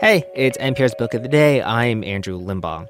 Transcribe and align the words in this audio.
Hey, 0.00 0.22
it's 0.32 0.56
NPR's 0.58 0.94
Book 0.94 1.12
of 1.14 1.22
the 1.24 1.28
Day. 1.28 1.60
I'm 1.60 2.04
Andrew 2.04 2.38
Limbong. 2.38 2.86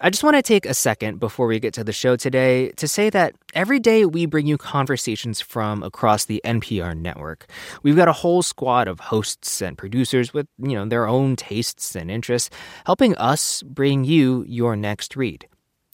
I 0.00 0.08
just 0.08 0.24
want 0.24 0.36
to 0.36 0.42
take 0.42 0.64
a 0.64 0.72
second 0.72 1.20
before 1.20 1.46
we 1.46 1.60
get 1.60 1.74
to 1.74 1.84
the 1.84 1.92
show 1.92 2.16
today 2.16 2.70
to 2.78 2.88
say 2.88 3.10
that 3.10 3.34
every 3.52 3.78
day 3.78 4.06
we 4.06 4.24
bring 4.24 4.46
you 4.46 4.56
conversations 4.56 5.42
from 5.42 5.82
across 5.82 6.24
the 6.24 6.40
NPR 6.46 6.96
network. 6.96 7.50
We've 7.82 7.96
got 7.96 8.08
a 8.08 8.14
whole 8.14 8.40
squad 8.40 8.88
of 8.88 8.98
hosts 8.98 9.60
and 9.60 9.76
producers 9.76 10.32
with, 10.32 10.46
you 10.56 10.72
know, 10.72 10.86
their 10.86 11.06
own 11.06 11.36
tastes 11.36 11.94
and 11.94 12.10
interests 12.10 12.48
helping 12.86 13.14
us 13.18 13.62
bring 13.62 14.04
you 14.04 14.46
your 14.48 14.74
next 14.74 15.16
read. 15.16 15.46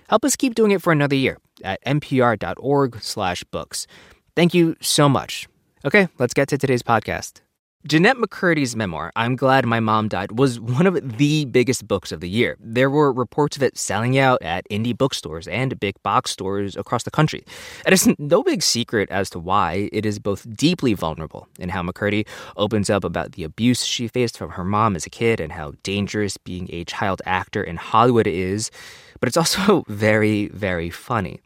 Help 0.10 0.26
us 0.26 0.36
keep 0.36 0.56
doing 0.56 0.72
it 0.72 0.82
for 0.82 0.92
another 0.92 1.16
year 1.16 1.38
at 1.64 1.80
npr.org/books. 1.86 3.88
Thank 4.36 4.56
you 4.56 4.76
so 4.82 5.08
much. 5.08 5.48
Okay, 5.86 6.08
let's 6.18 6.34
get 6.34 6.48
to 6.48 6.58
today's 6.58 6.82
podcast. 6.82 7.42
Jennette 7.88 8.18
McCurdy's 8.18 8.76
memoir, 8.76 9.14
I'm 9.16 9.38
Glad 9.38 9.66
My 9.66 9.80
Mom 9.80 10.10
Died, 10.10 10.38
was 10.38 10.60
one 10.60 10.86
of 10.88 11.18
the 11.18 11.46
biggest 11.46 11.88
books 11.88 12.12
of 12.12 12.20
the 12.20 12.28
year. 12.28 12.58
There 12.60 12.90
were 12.90 13.14
reports 13.14 13.56
of 13.56 13.64
it 13.64 13.78
selling 13.78 14.18
out 14.18 14.42
at 14.42 14.68
indie 14.70 14.98
bookstores 14.98 15.48
and 15.48 15.80
big 15.80 15.96
box 16.04 16.32
stores 16.32 16.76
across 16.76 17.04
the 17.04 17.12
country. 17.12 17.46
And 17.86 17.94
it's 17.94 18.06
no 18.20 18.44
big 18.44 18.62
secret 18.62 19.10
as 19.10 19.30
to 19.30 19.40
why 19.40 19.90
it 19.94 20.06
is 20.06 20.20
both 20.20 20.54
deeply 20.54 20.96
vulnerable 20.96 21.48
in 21.60 21.70
how 21.70 21.82
McCurdy 21.82 22.28
opens 22.58 22.90
up 22.90 23.06
about 23.06 23.34
the 23.34 23.46
abuse 23.46 23.86
she 23.86 24.10
faced 24.10 24.38
from 24.38 24.50
her 24.50 24.66
mom 24.66 24.98
as 24.98 25.06
a 25.06 25.10
kid 25.10 25.40
and 25.40 25.54
how 25.54 25.72
dangerous 25.84 26.36
being 26.36 26.68
a 26.74 26.84
child 26.84 27.22
actor 27.26 27.64
in 27.64 27.78
Hollywood 27.78 28.28
is 28.28 28.70
but 29.20 29.28
it's 29.28 29.38
also 29.38 29.84
very, 29.88 30.48
very 30.50 30.90
funny. 30.90 31.40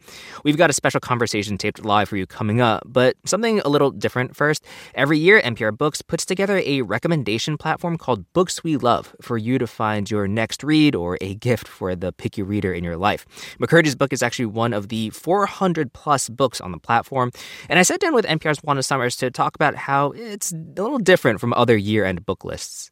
We've 0.44 0.58
got 0.58 0.70
a 0.70 0.74
special 0.74 1.00
conversation 1.00 1.58
taped 1.58 1.84
live 1.84 2.10
for 2.10 2.18
you 2.18 2.26
coming 2.26 2.62
up, 2.62 2.84
but 2.86 3.16
something 3.26 3.60
a 3.62 3.70
little 3.70 3.92
different 3.92 4.36
first. 4.36 4.64
Every 4.96 5.18
year, 5.18 5.42
NPR 5.42 5.78
Books 5.78 6.02
puts 6.02 6.26
together 6.26 6.62
a 6.66 6.82
recommendation 6.82 7.58
platform 7.58 7.98
called 7.98 8.32
Books 8.34 8.64
We 8.64 8.78
Love 8.78 9.16
for 9.22 9.38
you 9.38 9.58
to 9.58 9.68
find 9.68 10.10
your 10.10 10.28
next 10.28 10.64
read 10.64 10.96
or 10.96 11.18
a 11.22 11.36
gift 11.36 11.68
for 11.68 11.96
the 11.96 12.12
picky 12.12 12.42
reader 12.42 12.74
in 12.74 12.84
your 12.84 12.98
life. 12.98 13.26
McCurdy's 13.60 13.96
book 13.96 14.14
is 14.14 14.24
actually 14.24 14.48
one 14.48 14.74
of 14.74 14.90
the 14.90 15.10
400 15.12 15.94
plus 15.94 16.30
books 16.30 16.62
on 16.62 16.72
the 16.72 16.80
platform, 16.80 17.32
and 17.70 17.80
I 17.80 17.84
sat 17.84 18.00
down 18.00 18.14
with 18.14 18.26
NPR's 18.26 18.60
Juana 18.64 18.84
Summers 18.84 19.16
to 19.18 19.32
talk 19.32 19.56
about 19.56 19.76
how 19.76 20.12
it's 20.12 20.52
a 20.52 20.56
little 20.56 21.00
different 21.00 21.40
from 21.40 21.54
other 21.54 21.78
year 21.78 22.06
end 22.06 22.26
book 22.26 22.44
lists. 22.44 22.92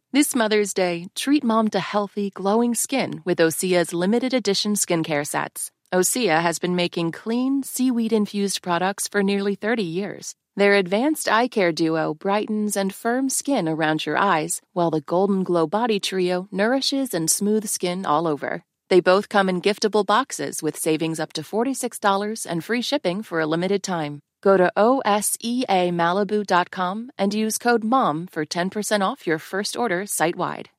This 0.13 0.35
Mother's 0.35 0.73
Day, 0.73 1.07
treat 1.15 1.41
mom 1.41 1.69
to 1.69 1.79
healthy, 1.79 2.31
glowing 2.31 2.75
skin 2.75 3.21
with 3.23 3.37
Osea's 3.37 3.93
limited 3.93 4.33
edition 4.33 4.73
skincare 4.73 5.25
sets. 5.25 5.71
Osea 5.93 6.41
has 6.41 6.59
been 6.59 6.75
making 6.75 7.13
clean, 7.13 7.63
seaweed 7.63 8.11
infused 8.11 8.61
products 8.61 9.07
for 9.07 9.23
nearly 9.23 9.55
30 9.55 9.83
years. 9.83 10.35
Their 10.57 10.73
advanced 10.73 11.29
eye 11.29 11.47
care 11.47 11.71
duo 11.71 12.13
brightens 12.13 12.75
and 12.75 12.93
firms 12.93 13.37
skin 13.37 13.69
around 13.69 14.05
your 14.05 14.17
eyes, 14.17 14.59
while 14.73 14.91
the 14.91 14.99
Golden 14.99 15.43
Glow 15.43 15.65
Body 15.65 16.01
Trio 16.01 16.49
nourishes 16.51 17.13
and 17.13 17.31
smooths 17.31 17.71
skin 17.71 18.05
all 18.05 18.27
over. 18.27 18.65
They 18.89 18.99
both 18.99 19.29
come 19.29 19.47
in 19.47 19.61
giftable 19.61 20.05
boxes 20.05 20.61
with 20.61 20.75
savings 20.75 21.21
up 21.21 21.31
to 21.33 21.41
$46 21.41 22.45
and 22.45 22.61
free 22.65 22.81
shipping 22.81 23.23
for 23.23 23.39
a 23.39 23.47
limited 23.47 23.81
time. 23.81 24.19
Go 24.41 24.57
to 24.57 24.71
OSEAMalibu.com 24.75 27.11
and 27.17 27.33
use 27.33 27.57
code 27.57 27.83
MOM 27.83 28.27
for 28.27 28.45
10% 28.45 29.01
off 29.01 29.25
your 29.25 29.39
first 29.39 29.75
order 29.77 30.05
site 30.05 30.35
wide. 30.35 30.69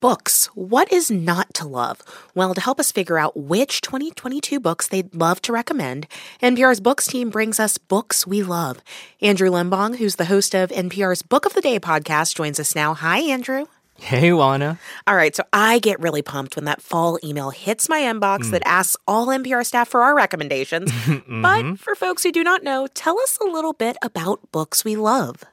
Books. 0.00 0.46
What 0.54 0.90
is 0.90 1.10
not 1.10 1.52
to 1.54 1.68
love? 1.68 2.00
Well, 2.34 2.54
to 2.54 2.60
help 2.62 2.80
us 2.80 2.90
figure 2.90 3.18
out 3.18 3.36
which 3.36 3.82
2022 3.82 4.58
books 4.58 4.88
they'd 4.88 5.14
love 5.14 5.42
to 5.42 5.52
recommend, 5.52 6.06
NPR's 6.42 6.80
books 6.80 7.06
team 7.06 7.28
brings 7.28 7.60
us 7.60 7.76
Books 7.76 8.26
We 8.26 8.42
Love. 8.42 8.80
Andrew 9.20 9.50
Limbong, 9.50 9.96
who's 9.96 10.16
the 10.16 10.24
host 10.24 10.54
of 10.54 10.70
NPR's 10.70 11.20
Book 11.20 11.44
of 11.44 11.52
the 11.52 11.60
Day 11.60 11.78
podcast, 11.78 12.34
joins 12.34 12.58
us 12.58 12.74
now. 12.74 12.94
Hi, 12.94 13.18
Andrew. 13.18 13.66
Hey, 14.00 14.32
Juana. 14.32 14.78
All 15.06 15.14
right, 15.14 15.36
so 15.36 15.44
I 15.52 15.78
get 15.78 16.00
really 16.00 16.22
pumped 16.22 16.56
when 16.56 16.64
that 16.64 16.80
fall 16.80 17.18
email 17.22 17.50
hits 17.50 17.88
my 17.88 18.00
inbox 18.00 18.46
mm. 18.46 18.50
that 18.52 18.62
asks 18.64 18.96
all 19.06 19.26
NPR 19.26 19.64
staff 19.64 19.88
for 19.88 20.02
our 20.02 20.16
recommendations. 20.16 20.90
mm-hmm. 20.92 21.42
But 21.42 21.78
for 21.78 21.94
folks 21.94 22.22
who 22.22 22.32
do 22.32 22.42
not 22.42 22.64
know, 22.64 22.86
tell 22.94 23.20
us 23.20 23.38
a 23.40 23.44
little 23.44 23.74
bit 23.74 23.98
about 24.02 24.40
books 24.52 24.84
we 24.84 24.96
love. 24.96 25.44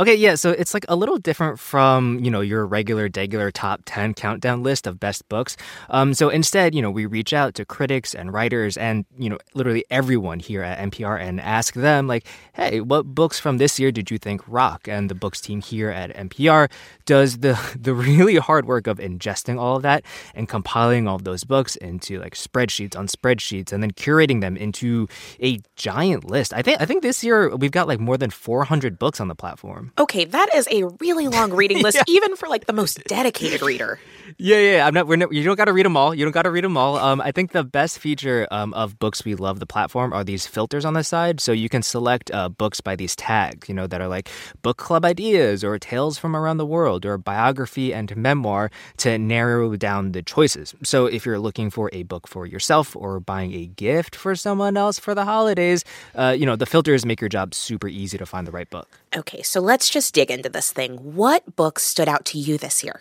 Okay, 0.00 0.14
yeah, 0.14 0.36
so 0.36 0.52
it's 0.52 0.74
like 0.74 0.84
a 0.88 0.94
little 0.94 1.18
different 1.18 1.58
from, 1.58 2.20
you 2.20 2.30
know, 2.30 2.40
your 2.40 2.64
regular, 2.64 3.10
regular 3.12 3.50
top 3.50 3.80
10 3.84 4.14
countdown 4.14 4.62
list 4.62 4.86
of 4.86 5.00
best 5.00 5.28
books. 5.28 5.56
Um, 5.90 6.14
so 6.14 6.28
instead, 6.28 6.72
you 6.72 6.80
know, 6.80 6.90
we 6.90 7.04
reach 7.04 7.32
out 7.32 7.56
to 7.56 7.64
critics 7.64 8.14
and 8.14 8.32
writers 8.32 8.76
and, 8.76 9.06
you 9.18 9.28
know, 9.28 9.38
literally 9.54 9.84
everyone 9.90 10.38
here 10.38 10.62
at 10.62 10.78
NPR 10.78 11.20
and 11.20 11.40
ask 11.40 11.74
them, 11.74 12.06
like, 12.06 12.28
hey, 12.52 12.80
what 12.80 13.06
books 13.06 13.40
from 13.40 13.58
this 13.58 13.80
year 13.80 13.90
did 13.90 14.08
you 14.08 14.18
think 14.18 14.40
rock? 14.46 14.86
And 14.86 15.10
the 15.10 15.16
books 15.16 15.40
team 15.40 15.60
here 15.60 15.90
at 15.90 16.14
NPR 16.14 16.70
does 17.04 17.38
the, 17.38 17.58
the 17.76 17.92
really 17.92 18.36
hard 18.36 18.66
work 18.66 18.86
of 18.86 18.98
ingesting 18.98 19.58
all 19.58 19.78
of 19.78 19.82
that 19.82 20.04
and 20.32 20.48
compiling 20.48 21.08
all 21.08 21.16
of 21.16 21.24
those 21.24 21.42
books 21.42 21.74
into 21.74 22.20
like 22.20 22.36
spreadsheets 22.36 22.96
on 22.96 23.08
spreadsheets 23.08 23.72
and 23.72 23.82
then 23.82 23.90
curating 23.90 24.42
them 24.42 24.56
into 24.56 25.08
a 25.42 25.58
giant 25.74 26.22
list. 26.22 26.54
I 26.54 26.62
think, 26.62 26.80
I 26.80 26.84
think 26.84 27.02
this 27.02 27.24
year 27.24 27.56
we've 27.56 27.72
got 27.72 27.88
like 27.88 27.98
more 27.98 28.16
than 28.16 28.30
400 28.30 28.96
books 28.96 29.20
on 29.20 29.26
the 29.26 29.34
platform. 29.34 29.87
Okay, 29.96 30.24
that 30.26 30.54
is 30.54 30.68
a 30.70 30.84
really 31.00 31.28
long 31.28 31.52
reading 31.52 31.82
list, 31.82 31.96
yeah. 31.96 32.04
even 32.06 32.36
for 32.36 32.48
like 32.48 32.66
the 32.66 32.72
most 32.72 33.02
dedicated 33.06 33.62
reader. 33.62 33.98
Yeah, 34.36 34.58
yeah. 34.58 34.86
I'm 34.86 34.92
not. 34.92 35.06
We're 35.06 35.16
not. 35.16 35.32
You 35.32 35.42
don't 35.42 35.56
got 35.56 35.66
to 35.66 35.72
read 35.72 35.86
them 35.86 35.96
all. 35.96 36.14
You 36.14 36.24
don't 36.24 36.32
got 36.32 36.42
to 36.42 36.50
read 36.50 36.64
them 36.64 36.76
all. 36.76 36.96
Um, 36.96 37.20
I 37.20 37.32
think 37.32 37.52
the 37.52 37.64
best 37.64 37.98
feature 37.98 38.46
um, 38.50 38.74
of 38.74 38.98
books 38.98 39.24
we 39.24 39.34
love 39.34 39.60
the 39.60 39.66
platform 39.66 40.12
are 40.12 40.24
these 40.24 40.46
filters 40.46 40.84
on 40.84 40.94
the 40.94 41.02
side, 41.02 41.40
so 41.40 41.52
you 41.52 41.68
can 41.68 41.82
select 41.82 42.30
uh, 42.32 42.48
books 42.48 42.80
by 42.80 42.96
these 42.96 43.16
tags. 43.16 43.68
You 43.68 43.74
know 43.74 43.86
that 43.86 44.00
are 44.00 44.08
like 44.08 44.28
book 44.62 44.76
club 44.76 45.04
ideas 45.04 45.64
or 45.64 45.78
tales 45.78 46.18
from 46.18 46.36
around 46.36 46.58
the 46.58 46.66
world 46.66 47.06
or 47.06 47.16
biography 47.16 47.94
and 47.94 48.14
memoir 48.16 48.70
to 48.98 49.18
narrow 49.18 49.76
down 49.76 50.12
the 50.12 50.22
choices. 50.22 50.74
So 50.82 51.06
if 51.06 51.24
you're 51.24 51.38
looking 51.38 51.70
for 51.70 51.88
a 51.92 52.02
book 52.02 52.28
for 52.28 52.44
yourself 52.44 52.94
or 52.96 53.20
buying 53.20 53.54
a 53.54 53.66
gift 53.66 54.14
for 54.14 54.34
someone 54.34 54.76
else 54.76 54.98
for 54.98 55.14
the 55.14 55.24
holidays, 55.24 55.84
uh, 56.14 56.34
you 56.38 56.44
know 56.44 56.56
the 56.56 56.66
filters 56.66 57.06
make 57.06 57.20
your 57.20 57.30
job 57.30 57.54
super 57.54 57.88
easy 57.88 58.18
to 58.18 58.26
find 58.26 58.46
the 58.46 58.52
right 58.52 58.68
book. 58.68 58.88
Okay, 59.16 59.42
so 59.42 59.60
let's 59.60 59.88
just 59.88 60.12
dig 60.12 60.30
into 60.30 60.50
this 60.50 60.70
thing. 60.72 60.96
What 60.96 61.56
books 61.56 61.82
stood 61.82 62.08
out 62.08 62.26
to 62.26 62.38
you 62.38 62.58
this 62.58 62.84
year? 62.84 63.00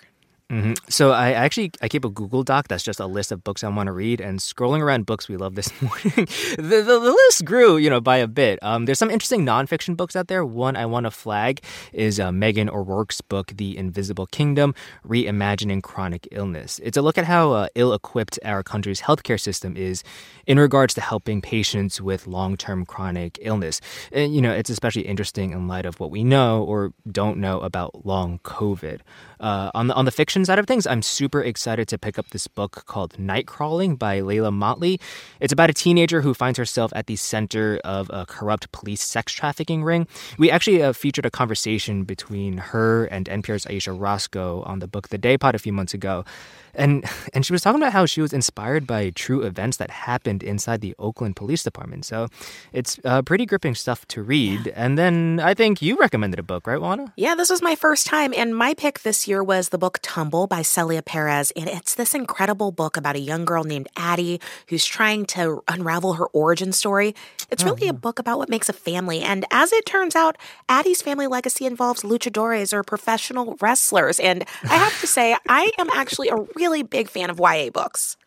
Mm-hmm. 0.49 0.73
So 0.87 1.11
I 1.11 1.33
actually 1.33 1.73
I 1.81 1.89
keep 1.89 2.05
a 2.05 2.09
Google 2.09 2.41
Doc 2.41 2.69
that's 2.69 2.83
just 2.83 3.01
a 3.01 3.05
list 3.05 3.33
of 3.33 3.43
books 3.43 3.65
I 3.65 3.67
want 3.67 3.87
to 3.87 3.91
read, 3.91 4.21
and 4.21 4.39
scrolling 4.39 4.79
around 4.79 5.05
books 5.05 5.27
we 5.27 5.35
love 5.35 5.55
this 5.55 5.69
morning, 5.81 6.25
the, 6.55 6.83
the, 6.85 6.99
the, 6.99 7.11
list 7.11 7.43
grew 7.43 7.75
you 7.75 7.89
know 7.89 7.99
by 7.99 8.15
a 8.15 8.27
bit. 8.27 8.57
Um, 8.61 8.85
there's 8.85 8.97
some 8.97 9.11
interesting 9.11 9.45
nonfiction 9.45 9.97
books 9.97 10.15
out 10.15 10.29
there. 10.29 10.45
One 10.45 10.77
I 10.77 10.85
want 10.85 11.03
to 11.03 11.11
flag 11.11 11.59
is 11.91 12.17
uh, 12.17 12.29
Meghan 12.29 12.69
O'Rourke's 12.69 13.19
book, 13.19 13.51
The 13.57 13.77
Invisible 13.77 14.25
Kingdom: 14.27 14.73
Reimagining 15.05 15.83
Chronic 15.83 16.29
Illness. 16.31 16.79
It's 16.81 16.95
a 16.95 17.01
look 17.01 17.17
at 17.17 17.25
how 17.25 17.51
uh, 17.51 17.67
ill-equipped 17.75 18.39
our 18.45 18.63
country's 18.63 19.01
healthcare 19.01 19.39
system 19.39 19.75
is 19.75 20.01
in 20.45 20.57
regards 20.57 20.93
to 20.93 21.01
helping 21.01 21.41
patients 21.41 21.99
with 21.99 22.25
long-term 22.25 22.85
chronic 22.85 23.37
illness. 23.41 23.81
And 24.13 24.33
you 24.33 24.41
know 24.41 24.53
it's 24.53 24.69
especially 24.69 25.01
interesting 25.01 25.51
in 25.51 25.67
light 25.67 25.85
of 25.85 25.99
what 25.99 26.09
we 26.09 26.23
know 26.23 26.63
or 26.63 26.93
don't 27.11 27.37
know 27.37 27.59
about 27.59 28.05
long 28.05 28.39
COVID. 28.45 29.01
Uh, 29.41 29.69
on 29.75 29.87
the 29.87 29.93
on 29.93 30.05
the 30.05 30.11
fiction 30.11 30.36
side 30.45 30.59
of 30.59 30.67
things, 30.67 30.85
I'm 30.87 31.01
super 31.01 31.41
excited 31.41 31.87
to 31.89 31.97
pick 31.97 32.19
up 32.19 32.29
this 32.29 32.47
book 32.47 32.83
called 32.85 33.17
Night 33.17 33.47
Crawling 33.47 33.95
by 33.95 34.21
Leila 34.21 34.51
Mottley. 34.51 34.99
It's 35.39 35.53
about 35.53 35.69
a 35.69 35.73
teenager 35.73 36.21
who 36.21 36.33
finds 36.33 36.57
herself 36.57 36.91
at 36.95 37.07
the 37.07 37.15
center 37.15 37.79
of 37.83 38.09
a 38.11 38.25
corrupt 38.25 38.71
police 38.71 39.01
sex 39.01 39.31
trafficking 39.33 39.83
ring. 39.83 40.07
We 40.37 40.51
actually 40.51 40.83
uh, 40.83 40.93
featured 40.93 41.25
a 41.25 41.31
conversation 41.31 42.03
between 42.03 42.57
her 42.57 43.05
and 43.05 43.27
NPR's 43.27 43.65
Ayesha 43.67 43.93
Rascoe 43.93 44.63
on 44.63 44.79
the 44.79 44.87
book 44.87 45.09
The 45.09 45.17
Day 45.17 45.37
Pod 45.37 45.55
a 45.55 45.59
few 45.59 45.73
months 45.73 45.93
ago 45.93 46.25
and 46.77 47.03
and 47.33 47.45
she 47.45 47.51
was 47.51 47.61
talking 47.61 47.81
about 47.81 47.91
how 47.91 48.05
she 48.05 48.21
was 48.21 48.31
inspired 48.31 48.87
by 48.87 49.09
true 49.11 49.41
events 49.41 49.77
that 49.77 49.89
happened 49.89 50.43
inside 50.43 50.81
the 50.81 50.95
Oakland 50.99 51.35
Police 51.35 51.63
Department. 51.63 52.05
So 52.05 52.27
it's 52.71 52.99
uh, 53.03 53.21
pretty 53.23 53.45
gripping 53.45 53.75
stuff 53.75 54.07
to 54.09 54.23
read. 54.23 54.67
And 54.75 54.97
then 54.97 55.41
I 55.43 55.53
think 55.53 55.81
you 55.81 55.97
recommended 55.97 56.39
a 56.39 56.43
book, 56.43 56.67
right, 56.67 56.79
Juana? 56.79 57.13
Yeah, 57.15 57.35
this 57.35 57.49
was 57.49 57.61
my 57.61 57.75
first 57.75 58.07
time, 58.07 58.33
and 58.35 58.55
my 58.55 58.73
pick 58.73 59.01
this 59.01 59.27
year 59.27 59.43
was 59.43 59.69
the 59.69 59.77
book 59.77 59.99
Tumble 60.01 60.47
by 60.47 60.61
Celia 60.61 61.01
Perez, 61.01 61.51
and 61.55 61.67
it's 61.67 61.95
this 61.95 62.13
incredible 62.13 62.71
book 62.71 62.95
about 62.95 63.15
a 63.15 63.19
young 63.19 63.45
girl 63.45 63.63
named 63.63 63.87
Addie 63.97 64.39
who's 64.69 64.85
trying 64.85 65.25
to 65.27 65.63
unravel 65.67 66.13
her 66.13 66.27
origin 66.27 66.71
story. 66.71 67.15
It's 67.49 67.63
really 67.63 67.87
a 67.87 67.89
uh-huh. 67.89 67.99
book 67.99 68.19
about 68.19 68.37
what 68.37 68.49
makes 68.49 68.69
a 68.69 68.73
family, 68.73 69.21
and 69.21 69.45
as 69.51 69.73
it 69.73 69.85
turns 69.85 70.15
out, 70.15 70.37
Addie's 70.69 71.01
family 71.01 71.27
legacy 71.27 71.65
involves 71.65 72.03
luchadores 72.03 72.73
or 72.73 72.83
professional 72.83 73.57
wrestlers. 73.61 74.19
And 74.19 74.45
I 74.63 74.75
have 74.75 74.99
to 75.01 75.07
say, 75.07 75.35
I 75.47 75.71
am 75.77 75.89
actually 75.91 76.29
a 76.29 76.35
real 76.55 76.66
really 76.67 76.83
big 76.83 77.07
fan 77.09 77.29
of 77.29 77.39
YA 77.39 77.69
books. 77.69 78.17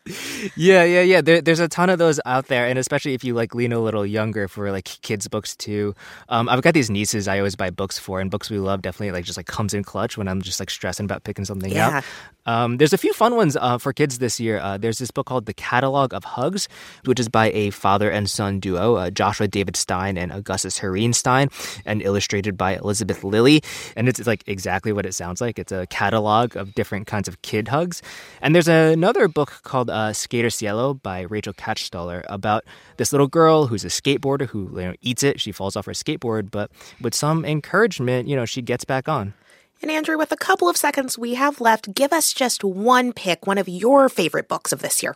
Yeah, 0.55 0.83
yeah, 0.83 1.01
yeah. 1.01 1.21
There, 1.21 1.41
there's 1.41 1.59
a 1.59 1.67
ton 1.67 1.89
of 1.89 1.99
those 1.99 2.19
out 2.25 2.47
there, 2.47 2.65
and 2.65 2.79
especially 2.79 3.13
if 3.13 3.23
you 3.23 3.35
like 3.35 3.53
lean 3.53 3.71
a 3.71 3.79
little 3.79 4.05
younger 4.05 4.47
for 4.47 4.71
like 4.71 4.85
kids 4.85 5.27
books 5.27 5.55
too. 5.55 5.93
Um, 6.29 6.49
I've 6.49 6.61
got 6.63 6.73
these 6.73 6.89
nieces 6.89 7.27
I 7.27 7.37
always 7.37 7.55
buy 7.55 7.69
books 7.69 7.99
for, 7.99 8.19
and 8.19 8.31
books 8.31 8.49
we 8.49 8.57
love 8.57 8.81
definitely 8.81 9.11
like 9.11 9.25
just 9.25 9.37
like 9.37 9.45
comes 9.45 9.73
in 9.73 9.83
clutch 9.83 10.17
when 10.17 10.27
I'm 10.27 10.41
just 10.41 10.59
like 10.59 10.71
stressing 10.71 11.05
about 11.05 11.23
picking 11.23 11.45
something 11.45 11.71
yeah. 11.71 11.97
out. 11.97 12.03
Um, 12.45 12.77
there's 12.77 12.93
a 12.93 12.97
few 12.97 13.13
fun 13.13 13.35
ones 13.35 13.55
uh, 13.55 13.77
for 13.77 13.93
kids 13.93 14.17
this 14.17 14.39
year. 14.39 14.57
Uh, 14.57 14.77
there's 14.77 14.97
this 14.97 15.11
book 15.11 15.27
called 15.27 15.45
The 15.45 15.53
Catalog 15.53 16.13
of 16.13 16.23
Hugs, 16.23 16.67
which 17.05 17.19
is 17.19 17.29
by 17.29 17.51
a 17.51 17.69
father 17.69 18.09
and 18.09 18.27
son 18.27 18.59
duo, 18.59 18.95
uh, 18.95 19.09
Joshua 19.11 19.47
David 19.47 19.75
Stein 19.75 20.17
and 20.17 20.31
Augustus 20.31 20.79
Heeren 20.79 21.13
Stein, 21.13 21.49
and 21.85 22.01
illustrated 22.01 22.57
by 22.57 22.77
Elizabeth 22.77 23.23
Lilly. 23.23 23.61
And 23.95 24.09
it's, 24.09 24.19
it's 24.19 24.27
like 24.27 24.43
exactly 24.47 24.91
what 24.91 25.05
it 25.05 25.13
sounds 25.13 25.39
like. 25.39 25.59
It's 25.59 25.71
a 25.71 25.85
catalog 25.87 26.55
of 26.55 26.73
different 26.73 27.05
kinds 27.05 27.27
of 27.27 27.39
kid 27.43 27.67
hugs. 27.67 28.01
And 28.41 28.55
there's 28.55 28.67
another 28.67 29.27
book 29.27 29.61
called 29.61 29.90
uh, 29.91 30.13
Skater 30.13 30.49
Cielo 30.49 30.93
by 30.93 31.21
Rachel 31.21 31.53
Katstaller 31.53 32.23
about 32.29 32.63
this 32.97 33.11
little 33.11 33.27
girl 33.27 33.67
who's 33.67 33.83
a 33.83 33.89
skateboarder 33.89 34.47
who 34.47 34.69
you 34.79 34.87
know, 34.87 34.93
eats 35.01 35.23
it. 35.23 35.39
She 35.39 35.51
falls 35.51 35.75
off 35.75 35.85
her 35.85 35.91
skateboard, 35.91 36.51
but 36.51 36.71
with 36.99 37.13
some 37.13 37.45
encouragement, 37.45 38.27
you 38.27 38.35
know, 38.35 38.45
she 38.45 38.61
gets 38.61 38.85
back 38.85 39.07
on. 39.07 39.33
And 39.81 39.89
Andrew, 39.89 40.15
with 40.15 40.31
a 40.31 40.37
couple 40.37 40.69
of 40.69 40.77
seconds 40.77 41.17
we 41.17 41.33
have 41.33 41.59
left, 41.59 41.95
give 41.95 42.13
us 42.13 42.33
just 42.33 42.63
one 42.63 43.13
pick, 43.13 43.47
one 43.47 43.57
of 43.57 43.67
your 43.67 44.09
favorite 44.09 44.47
books 44.47 44.71
of 44.71 44.81
this 44.81 45.01
year. 45.01 45.15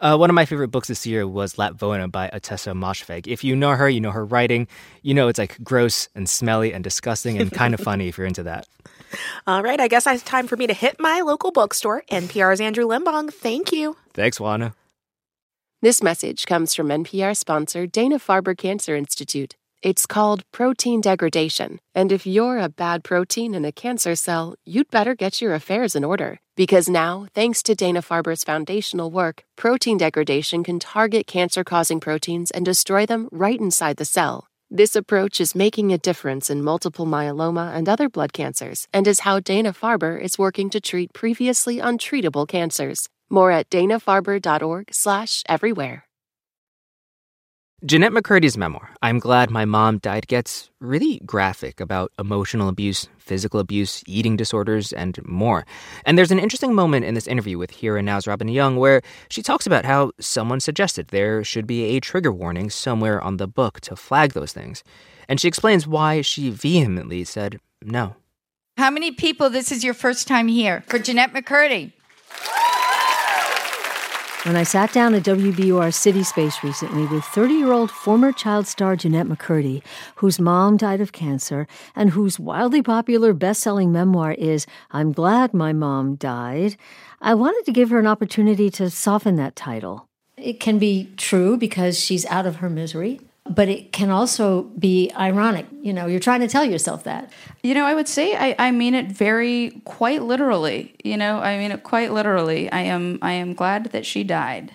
Uh, 0.00 0.16
one 0.16 0.28
of 0.28 0.34
my 0.34 0.44
favorite 0.44 0.68
books 0.68 0.88
this 0.88 1.06
year 1.06 1.28
was 1.28 1.54
Lapvona 1.54 2.10
by 2.10 2.28
Ottessa 2.28 2.74
Moshfegh. 2.74 3.28
If 3.28 3.44
you 3.44 3.54
know 3.54 3.70
her, 3.70 3.88
you 3.88 4.00
know 4.00 4.10
her 4.10 4.24
writing, 4.24 4.66
you 5.02 5.14
know 5.14 5.28
it's 5.28 5.38
like 5.38 5.62
gross 5.62 6.08
and 6.16 6.28
smelly 6.28 6.72
and 6.72 6.82
disgusting 6.82 7.38
and 7.38 7.52
kind 7.52 7.72
of 7.72 7.80
funny 7.88 8.08
if 8.08 8.18
you're 8.18 8.26
into 8.26 8.42
that. 8.42 8.66
All 9.46 9.62
right, 9.62 9.80
I 9.80 9.88
guess 9.88 10.06
it's 10.06 10.22
time 10.22 10.46
for 10.46 10.56
me 10.56 10.66
to 10.66 10.72
hit 10.72 10.96
my 10.98 11.20
local 11.20 11.50
bookstore. 11.50 12.02
NPR's 12.10 12.60
Andrew 12.60 12.86
Limbong. 12.86 13.32
Thank 13.32 13.72
you. 13.72 13.96
Thanks, 14.14 14.38
Juana. 14.40 14.74
This 15.82 16.02
message 16.02 16.44
comes 16.44 16.74
from 16.74 16.88
NPR 16.88 17.34
sponsor 17.36 17.86
Dana 17.86 18.18
Farber 18.18 18.56
Cancer 18.56 18.94
Institute. 18.94 19.56
It's 19.82 20.04
called 20.04 20.42
protein 20.52 21.00
degradation. 21.00 21.80
And 21.94 22.12
if 22.12 22.26
you're 22.26 22.58
a 22.58 22.68
bad 22.68 23.02
protein 23.02 23.54
in 23.54 23.64
a 23.64 23.72
cancer 23.72 24.14
cell, 24.14 24.56
you'd 24.66 24.90
better 24.90 25.14
get 25.14 25.40
your 25.40 25.54
affairs 25.54 25.96
in 25.96 26.04
order. 26.04 26.38
Because 26.54 26.86
now, 26.86 27.28
thanks 27.34 27.62
to 27.62 27.74
Dana 27.74 28.02
Farber's 28.02 28.44
foundational 28.44 29.10
work, 29.10 29.44
protein 29.56 29.96
degradation 29.96 30.62
can 30.62 30.80
target 30.80 31.26
cancer 31.26 31.64
causing 31.64 31.98
proteins 31.98 32.50
and 32.50 32.62
destroy 32.62 33.06
them 33.06 33.30
right 33.32 33.58
inside 33.58 33.96
the 33.96 34.04
cell. 34.04 34.49
This 34.72 34.94
approach 34.94 35.40
is 35.40 35.56
making 35.56 35.92
a 35.92 35.98
difference 35.98 36.48
in 36.48 36.62
multiple 36.62 37.04
myeloma 37.04 37.74
and 37.74 37.88
other 37.88 38.08
blood 38.08 38.32
cancers, 38.32 38.86
and 38.92 39.08
is 39.08 39.18
how 39.20 39.40
Dana 39.40 39.72
Farber 39.72 40.22
is 40.22 40.38
working 40.38 40.70
to 40.70 40.80
treat 40.80 41.12
previously 41.12 41.78
untreatable 41.78 42.46
cancers. 42.46 43.08
More 43.28 43.50
at 43.50 43.68
danafarber.org/everywhere. 43.68 46.09
Jennette 47.82 48.12
McCurdy's 48.12 48.58
memoir, 48.58 48.90
I'm 49.00 49.18
Glad 49.18 49.50
My 49.50 49.64
Mom 49.64 49.96
Died, 49.96 50.26
gets 50.26 50.68
really 50.80 51.18
graphic 51.24 51.80
about 51.80 52.12
emotional 52.18 52.68
abuse, 52.68 53.08
physical 53.16 53.58
abuse, 53.58 54.04
eating 54.06 54.36
disorders, 54.36 54.92
and 54.92 55.18
more. 55.26 55.64
And 56.04 56.18
there's 56.18 56.30
an 56.30 56.38
interesting 56.38 56.74
moment 56.74 57.06
in 57.06 57.14
this 57.14 57.26
interview 57.26 57.56
with 57.56 57.70
Here 57.70 57.96
and 57.96 58.04
Now's 58.04 58.26
Robin 58.26 58.48
Young 58.48 58.76
where 58.76 59.00
she 59.30 59.42
talks 59.42 59.66
about 59.66 59.86
how 59.86 60.12
someone 60.20 60.60
suggested 60.60 61.08
there 61.08 61.42
should 61.42 61.66
be 61.66 61.96
a 61.96 62.00
trigger 62.00 62.30
warning 62.30 62.68
somewhere 62.68 63.18
on 63.18 63.38
the 63.38 63.48
book 63.48 63.80
to 63.80 63.96
flag 63.96 64.34
those 64.34 64.52
things. 64.52 64.84
And 65.26 65.40
she 65.40 65.48
explains 65.48 65.86
why 65.86 66.20
she 66.20 66.50
vehemently 66.50 67.24
said 67.24 67.60
no. 67.80 68.14
How 68.76 68.90
many 68.90 69.10
people, 69.10 69.48
this 69.48 69.72
is 69.72 69.82
your 69.82 69.94
first 69.94 70.28
time 70.28 70.48
here 70.48 70.84
for 70.86 70.98
Jennette 70.98 71.32
McCurdy? 71.32 71.92
When 74.44 74.56
I 74.56 74.62
sat 74.62 74.90
down 74.94 75.12
at 75.12 75.24
WBUR 75.24 75.92
City 75.92 76.22
Space 76.22 76.64
recently 76.64 77.04
with 77.04 77.24
30 77.24 77.52
year 77.52 77.72
old 77.72 77.90
former 77.90 78.32
child 78.32 78.66
star 78.66 78.96
Jennette 78.96 79.26
McCurdy, 79.26 79.82
whose 80.14 80.40
mom 80.40 80.78
died 80.78 81.02
of 81.02 81.12
cancer 81.12 81.66
and 81.94 82.08
whose 82.08 82.40
wildly 82.40 82.80
popular 82.80 83.34
best 83.34 83.60
selling 83.60 83.92
memoir 83.92 84.32
is 84.32 84.66
I'm 84.92 85.12
Glad 85.12 85.52
My 85.52 85.74
Mom 85.74 86.14
Died, 86.14 86.76
I 87.20 87.34
wanted 87.34 87.66
to 87.66 87.72
give 87.72 87.90
her 87.90 87.98
an 87.98 88.06
opportunity 88.06 88.70
to 88.70 88.88
soften 88.88 89.36
that 89.36 89.56
title. 89.56 90.08
It 90.38 90.58
can 90.58 90.78
be 90.78 91.12
true 91.18 91.58
because 91.58 92.00
she's 92.00 92.24
out 92.24 92.46
of 92.46 92.56
her 92.56 92.70
misery 92.70 93.20
but 93.50 93.68
it 93.68 93.92
can 93.92 94.10
also 94.10 94.62
be 94.78 95.10
ironic. 95.18 95.66
You 95.82 95.92
know, 95.92 96.06
you're 96.06 96.20
trying 96.20 96.40
to 96.40 96.48
tell 96.48 96.64
yourself 96.64 97.02
that. 97.04 97.32
You 97.62 97.74
know, 97.74 97.84
I 97.84 97.94
would 97.94 98.06
say 98.06 98.36
I, 98.36 98.54
I 98.58 98.70
mean 98.70 98.94
it 98.94 99.10
very 99.10 99.82
quite 99.84 100.22
literally. 100.22 100.94
You 101.02 101.16
know, 101.16 101.40
I 101.40 101.58
mean 101.58 101.72
it 101.72 101.82
quite 101.82 102.12
literally. 102.12 102.70
I 102.70 102.82
am 102.82 103.18
I 103.20 103.32
am 103.32 103.54
glad 103.54 103.86
that 103.86 104.06
she 104.06 104.22
died. 104.22 104.72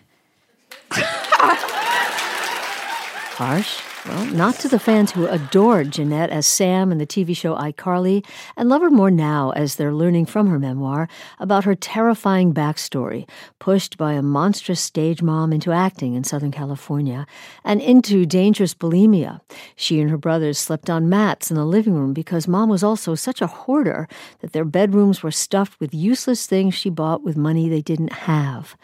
Harsh. 3.37 3.81
Well, 4.07 4.25
not 4.27 4.55
to 4.59 4.67
the 4.67 4.77
fans 4.77 5.11
who 5.11 5.25
adored 5.25 5.89
Jennette 5.89 6.29
as 6.29 6.45
Sam 6.45 6.91
in 6.91 6.99
the 6.99 7.07
TV 7.07 7.35
show 7.35 7.55
iCarly 7.55 8.23
and 8.55 8.69
love 8.69 8.83
her 8.83 8.91
more 8.91 9.09
now 9.09 9.49
as 9.55 9.75
they're 9.75 9.95
learning 9.95 10.27
from 10.27 10.45
her 10.45 10.59
memoir 10.59 11.07
about 11.39 11.63
her 11.63 11.73
terrifying 11.73 12.53
backstory, 12.53 13.27
pushed 13.57 13.97
by 13.97 14.13
a 14.13 14.21
monstrous 14.21 14.79
stage 14.79 15.23
mom 15.23 15.51
into 15.51 15.71
acting 15.71 16.13
in 16.13 16.23
Southern 16.23 16.51
California 16.51 17.25
and 17.63 17.81
into 17.81 18.27
dangerous 18.27 18.75
bulimia. 18.75 19.41
She 19.75 19.99
and 19.99 20.11
her 20.11 20.17
brothers 20.17 20.59
slept 20.59 20.87
on 20.87 21.09
mats 21.09 21.49
in 21.49 21.57
the 21.57 21.65
living 21.65 21.95
room 21.95 22.13
because 22.13 22.47
mom 22.47 22.69
was 22.69 22.83
also 22.83 23.15
such 23.15 23.41
a 23.41 23.47
hoarder 23.47 24.07
that 24.41 24.53
their 24.53 24.65
bedrooms 24.65 25.23
were 25.23 25.31
stuffed 25.31 25.79
with 25.79 25.95
useless 25.95 26.45
things 26.45 26.75
she 26.75 26.91
bought 26.91 27.23
with 27.23 27.37
money 27.37 27.67
they 27.69 27.81
didn't 27.81 28.13
have. 28.13 28.77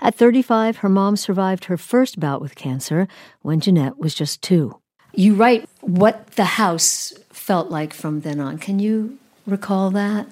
At 0.00 0.14
35, 0.14 0.76
her 0.78 0.88
mom 0.88 1.16
survived 1.16 1.64
her 1.64 1.76
first 1.76 2.20
bout 2.20 2.40
with 2.40 2.54
cancer 2.54 3.08
when 3.48 3.60
Jennette 3.60 3.98
was 3.98 4.14
just 4.14 4.42
two. 4.42 4.78
You 5.14 5.34
write 5.34 5.66
what 5.80 6.32
the 6.32 6.44
house 6.44 7.14
felt 7.30 7.70
like 7.70 7.94
from 7.94 8.20
then 8.20 8.40
on. 8.40 8.58
Can 8.58 8.78
you 8.78 9.18
recall 9.46 9.90
that? 9.92 10.28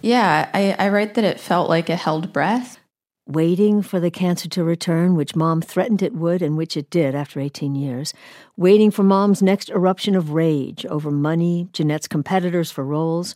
Yeah, 0.00 0.48
I, 0.54 0.74
I 0.78 0.88
write 0.88 1.16
that 1.16 1.24
it 1.24 1.38
felt 1.38 1.68
like 1.68 1.90
a 1.90 1.96
held 1.96 2.32
breath. 2.32 2.78
Waiting 3.26 3.82
for 3.82 4.00
the 4.00 4.10
cancer 4.10 4.48
to 4.48 4.64
return, 4.64 5.16
which 5.16 5.36
mom 5.36 5.60
threatened 5.60 6.00
it 6.00 6.14
would, 6.14 6.40
and 6.40 6.56
which 6.56 6.78
it 6.78 6.88
did 6.88 7.14
after 7.14 7.40
18 7.40 7.74
years. 7.74 8.14
Waiting 8.56 8.90
for 8.90 9.02
mom's 9.02 9.42
next 9.42 9.68
eruption 9.68 10.14
of 10.14 10.30
rage 10.30 10.86
over 10.86 11.10
money, 11.10 11.68
Jennette's 11.74 12.08
competitors 12.08 12.70
for 12.70 12.84
roles. 12.84 13.34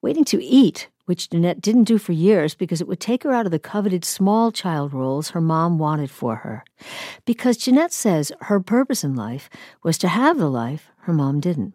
Waiting 0.00 0.24
to 0.26 0.40
eat, 0.44 0.86
which 1.10 1.28
Jennette 1.28 1.60
didn't 1.60 1.90
do 1.90 1.98
for 1.98 2.12
years 2.12 2.54
because 2.54 2.80
it 2.80 2.86
would 2.86 3.00
take 3.00 3.24
her 3.24 3.32
out 3.32 3.44
of 3.44 3.50
the 3.50 3.58
coveted 3.58 4.04
small 4.04 4.52
child 4.52 4.94
roles 4.94 5.30
her 5.30 5.40
mom 5.40 5.76
wanted 5.76 6.08
for 6.08 6.36
her. 6.36 6.62
Because 7.24 7.56
Jennette 7.56 7.92
says 7.92 8.30
her 8.42 8.60
purpose 8.60 9.02
in 9.02 9.16
life 9.16 9.50
was 9.82 9.98
to 9.98 10.06
have 10.06 10.38
the 10.38 10.48
life 10.48 10.86
her 10.98 11.12
mom 11.12 11.40
didn't. 11.40 11.74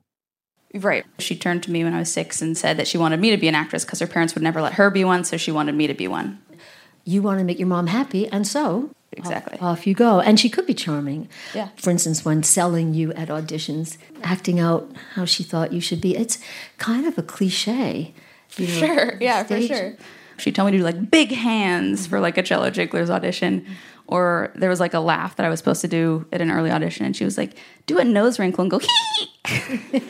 Right. 0.74 1.04
She 1.20 1.36
turned 1.36 1.64
to 1.64 1.72
me 1.72 1.84
when 1.84 1.94
I 1.94 2.00
was 2.00 2.10
six 2.10 2.42
and 2.42 2.58
said 2.58 2.78
that 2.78 2.88
she 2.88 2.98
wanted 2.98 3.20
me 3.20 3.30
to 3.32 3.36
be 3.36 3.50
an 3.50 3.56
actress 3.56 3.84
because 3.84 4.00
her 4.00 4.08
parents 4.08 4.36
would 4.36 4.42
never 4.42 4.62
let 4.62 4.76
her 4.76 4.90
be 4.90 5.04
one, 5.04 5.26
so 5.26 5.36
she 5.36 5.52
wanted 5.52 5.76
me 5.76 5.86
to 5.88 5.94
be 5.94 6.08
one. 6.08 6.42
You 7.04 7.22
want 7.22 7.40
to 7.40 7.44
make 7.44 7.60
your 7.60 7.68
mom 7.68 7.88
happy, 7.88 8.30
and 8.30 8.48
so 8.48 8.92
Exactly. 9.12 9.60
off, 9.60 9.80
off 9.80 9.88
you 9.88 9.94
go. 9.94 10.22
And 10.22 10.40
she 10.40 10.50
could 10.50 10.66
be 10.66 10.74
charming. 10.74 11.28
Yeah. 11.54 11.70
For 11.76 11.90
instance, 11.90 12.24
when 12.24 12.42
selling 12.42 12.94
you 12.94 13.12
at 13.16 13.28
auditions, 13.28 13.98
acting 14.24 14.62
out 14.62 14.90
how 15.16 15.26
she 15.26 15.44
thought 15.44 15.74
you 15.74 15.82
should 15.82 16.00
be. 16.00 16.16
It's 16.16 16.40
kind 16.78 17.06
of 17.06 17.18
a 17.18 17.22
cliche. 17.22 18.14
You 18.58 18.68
know, 18.68 18.74
Sure. 18.74 19.18
Yeah, 19.20 19.44
for 19.44 19.62
sure. 19.62 19.96
She 20.38 20.52
told 20.52 20.68
me 20.68 20.72
to 20.74 20.78
do 20.80 20.84
like 20.84 21.10
big 21.12 21.32
hands 21.32 22.08
for 22.08 22.20
like 22.20 22.38
a 22.38 22.42
Jell-O 22.44 22.70
Jiggler's 22.70 23.10
audition. 23.10 23.66
Or 24.08 24.52
there 24.54 24.70
was 24.70 24.80
like 24.80 24.94
a 24.94 25.00
laugh 25.00 25.36
that 25.38 25.46
I 25.48 25.50
was 25.50 25.58
supposed 25.60 25.82
to 25.82 25.88
do 25.88 26.28
at 26.32 26.40
an 26.40 26.52
early 26.52 26.70
audition, 26.70 27.08
and 27.08 27.16
she 27.16 27.26
was 27.26 27.40
like, 27.40 27.58
"Do 27.88 27.98
a 27.98 28.04
nose 28.04 28.38
wrinkle 28.38 28.62
and 28.62 28.70
go 28.70 28.78
hee." 28.78 28.88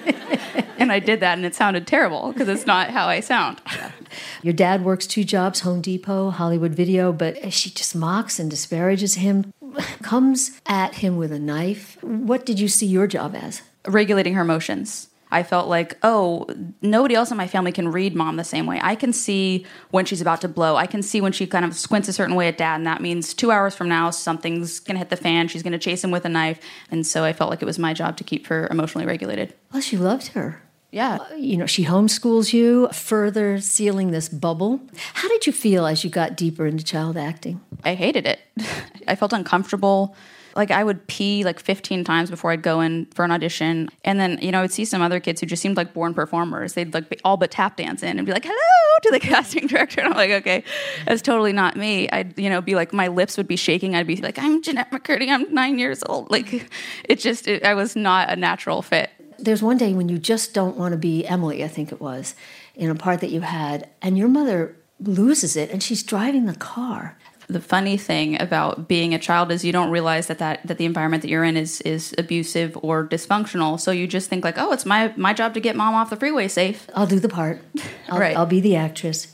and 0.78 0.92
I 0.92 1.00
did 1.00 1.22
that, 1.22 1.38
and 1.38 1.46
it 1.46 1.56
sounded 1.56 1.88
terrible 1.88 2.34
because 2.34 2.50
it's 2.50 2.66
not 2.66 2.90
how 2.90 3.08
I 3.08 3.22
sound. 3.22 3.62
Your 4.42 4.54
dad 4.54 4.84
works 4.84 5.08
two 5.08 5.24
jobs, 5.24 5.62
Home 5.62 5.80
Depot, 5.80 6.30
Hollywood 6.32 6.74
Video, 6.74 7.14
but 7.14 7.54
she 7.54 7.70
just 7.70 7.96
mocks 7.96 8.38
and 8.38 8.50
disparages 8.50 9.16
him, 9.16 9.54
comes 10.02 10.60
at 10.66 10.96
him 10.96 11.16
with 11.16 11.32
a 11.32 11.40
knife. 11.40 11.98
What 12.04 12.46
did 12.46 12.60
you 12.60 12.68
see 12.68 12.88
your 12.88 13.08
job 13.08 13.34
as? 13.34 13.62
regulating 13.88 14.34
her 14.34 14.42
emotions. 14.42 15.10
I 15.36 15.44
felt 15.44 15.68
like, 15.68 15.98
oh, 16.02 16.48
nobody 16.82 17.14
else 17.14 17.30
in 17.30 17.36
my 17.36 17.48
family 17.48 17.74
can 17.74 17.92
read 17.92 18.16
mom 18.16 18.38
the 18.38 18.46
same 18.46 18.66
way. 18.66 18.80
I 18.82 18.96
can 18.96 19.12
see 19.12 19.66
when 19.92 20.06
she's 20.06 20.22
about 20.22 20.40
to 20.42 20.48
blow. 20.48 20.78
I 20.78 20.86
can 20.86 21.04
see 21.04 21.20
when 21.20 21.34
she 21.34 21.46
kind 21.46 21.66
of 21.66 21.76
squints 21.76 22.08
a 22.08 22.14
certain 22.14 22.36
way 22.36 22.48
at 22.48 22.58
dad, 22.58 22.76
and 22.76 22.88
that 22.88 23.02
means 23.02 23.34
two 23.34 23.52
hours 23.52 23.76
from 23.76 23.90
now, 23.90 24.12
something's 24.12 24.80
gonna 24.80 25.00
hit 25.00 25.10
the 25.10 25.18
fan. 25.18 25.50
She's 25.50 25.62
gonna 25.62 25.78
chase 25.78 26.06
him 26.06 26.10
with 26.10 26.24
a 26.24 26.30
knife. 26.30 26.62
And 26.90 27.06
so 27.06 27.26
I 27.26 27.34
felt 27.34 27.50
like 27.50 27.62
it 27.62 27.66
was 27.66 27.78
my 27.78 27.94
job 27.94 28.16
to 28.16 28.24
keep 28.24 28.48
her 28.48 28.70
emotionally 28.72 29.06
regulated. 29.06 29.54
Plus, 29.72 29.84
she 29.84 29.98
loved 29.98 30.28
her. 30.28 30.62
Yeah. 30.90 31.18
Uh, 31.18 31.36
you 31.36 31.58
know, 31.58 31.66
she 31.66 31.84
homeschools 31.84 32.54
you, 32.54 32.88
further 32.94 33.60
sealing 33.60 34.12
this 34.12 34.30
bubble. 34.30 34.80
How 35.16 35.28
did 35.28 35.46
you 35.46 35.52
feel 35.52 35.86
as 35.86 36.06
you 36.06 36.10
got 36.10 36.38
deeper 36.38 36.66
into 36.66 36.86
child 36.86 37.18
acting? 37.18 37.60
I 37.84 37.96
hated 37.96 38.26
it. 38.26 38.40
I 39.10 39.16
felt 39.16 39.34
uncomfortable. 39.34 40.16
Like 40.56 40.72
I 40.72 40.84
would 40.84 41.06
pee 41.08 41.44
like 41.44 41.60
15 41.60 42.04
times 42.04 42.30
before 42.30 42.52
I'd 42.52 42.62
go 42.62 42.82
in 42.82 43.06
for 43.08 43.26
an 43.26 43.32
audition. 43.32 43.90
And 44.04 44.20
then, 44.20 44.40
you 44.42 44.52
know, 44.52 44.62
I'd 44.62 44.72
see 44.72 44.86
some 44.86 45.02
other 45.02 45.20
kids 45.20 45.42
who 45.42 45.48
just 45.48 45.62
seemed 45.62 45.76
like 45.76 45.94
born 45.94 46.14
performers. 46.14 46.74
They'd 46.74 46.94
like 46.94 47.10
be 47.10 47.18
all 47.26 47.38
but 47.38 47.52
tap 47.52 47.78
dance 47.78 48.04
in 48.04 48.18
and 48.18 48.26
be 48.26 48.32
like, 48.32 48.46
hello 48.46 49.00
to 49.04 49.12
the 49.12 49.20
casting 49.28 49.68
director. 49.68 50.02
And 50.02 50.10
I'm 50.10 50.18
like, 50.18 50.32
okay, 50.32 50.64
that's 51.06 51.22
totally 51.22 51.52
not 51.52 51.76
me. 51.76 52.10
I'd, 52.10 52.38
you 52.40 52.50
know, 52.50 52.62
be 52.62 52.76
like, 52.76 52.94
my 52.94 53.08
lips 53.08 53.38
would 53.38 53.48
be 53.48 53.58
shaking. 53.58 53.96
I'd 53.96 54.08
be 54.08 54.18
like, 54.18 54.40
I'm 54.40 54.62
Jennette 54.62 54.92
McCurdy. 54.92 55.30
I'm 55.30 55.54
nine 55.54 55.78
years 55.78 56.04
old. 56.08 56.32
Like 56.32 56.70
it 57.04 57.20
just, 57.20 57.48
it, 57.48 57.64
I 57.64 57.74
was 57.74 57.96
not 57.96 58.32
a 58.32 58.36
natural 58.36 58.82
fit. 58.82 59.10
There's 59.38 59.62
one 59.62 59.78
day 59.78 59.94
when 59.94 60.08
you 60.08 60.18
just 60.18 60.54
don't 60.54 60.78
want 60.78 60.94
to 60.94 60.98
be 60.98 61.26
Emily, 61.26 61.64
I 61.64 61.68
think 61.68 61.92
it 61.92 62.00
was, 62.00 62.36
in 62.74 62.90
a 62.90 62.96
part 62.96 63.20
that 63.20 63.32
you 63.32 63.42
had, 63.42 63.90
and 64.02 64.18
your 64.18 64.30
mother 64.30 64.78
loses 65.00 65.58
it 65.58 65.72
and 65.72 65.84
she's 65.84 66.04
driving 66.04 66.46
the 66.46 66.56
car. 66.56 67.18
The 67.48 67.62
funny 67.62 67.98
thing 67.98 68.42
about 68.42 68.88
being 68.88 69.14
a 69.14 69.20
child 69.20 69.52
is 69.52 69.64
you 69.64 69.72
don't 69.72 69.92
realize 69.92 70.28
that, 70.28 70.40
that 70.40 70.66
that 70.66 70.78
the 70.78 70.86
environment 70.86 71.22
that 71.22 71.30
you're 71.30 71.44
in 71.44 71.58
is 71.58 71.82
is 71.82 72.14
abusive 72.18 72.78
or 72.82 73.08
dysfunctional. 73.08 73.80
So 73.80 73.92
you 73.92 74.08
just 74.08 74.30
think 74.30 74.44
like, 74.44 74.58
oh, 74.58 74.72
it's 74.72 74.86
my 74.86 75.14
my 75.16 75.34
job 75.34 75.54
to 75.54 75.60
get 75.60 75.76
mom 75.76 75.94
off 75.94 76.10
the 76.10 76.16
freeway 76.16 76.48
safe. 76.48 76.88
I'll 76.96 77.08
do 77.08 77.20
the 77.20 77.30
part. 77.30 77.62
I'll, 78.10 78.20
Right. 78.20 78.36
I'll 78.36 78.46
be 78.46 78.62
the 78.62 78.76
actress. 78.76 79.34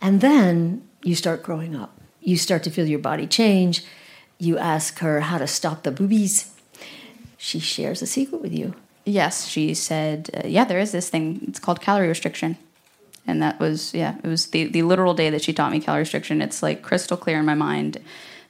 And 0.00 0.20
then 0.20 0.86
you 1.02 1.14
start 1.14 1.42
growing 1.42 1.74
up. 1.74 1.98
You 2.20 2.36
start 2.36 2.62
to 2.64 2.70
feel 2.70 2.86
your 2.86 2.98
body 2.98 3.26
change. 3.26 3.84
You 4.38 4.58
ask 4.58 4.98
her 4.98 5.20
how 5.20 5.38
to 5.38 5.46
stop 5.46 5.82
the 5.82 5.90
boobies. 5.90 6.54
She 7.36 7.58
shares 7.58 8.02
a 8.02 8.06
secret 8.06 8.42
with 8.42 8.52
you. 8.52 8.74
Yes, 9.06 9.46
she 9.46 9.72
said, 9.74 10.30
uh, 10.34 10.46
yeah, 10.46 10.64
there 10.64 10.78
is 10.78 10.92
this 10.92 11.08
thing. 11.08 11.44
It's 11.48 11.58
called 11.58 11.80
calorie 11.80 12.08
restriction. 12.08 12.58
And 13.26 13.42
that 13.42 13.60
was, 13.60 13.94
yeah, 13.94 14.16
it 14.22 14.26
was 14.26 14.46
the, 14.48 14.64
the 14.64 14.82
literal 14.82 15.14
day 15.14 15.30
that 15.30 15.42
she 15.42 15.52
taught 15.52 15.72
me 15.72 15.80
calorie 15.80 16.00
restriction. 16.00 16.42
It's 16.42 16.62
like 16.62 16.82
crystal 16.82 17.16
clear 17.16 17.38
in 17.38 17.44
my 17.44 17.54
mind. 17.54 17.98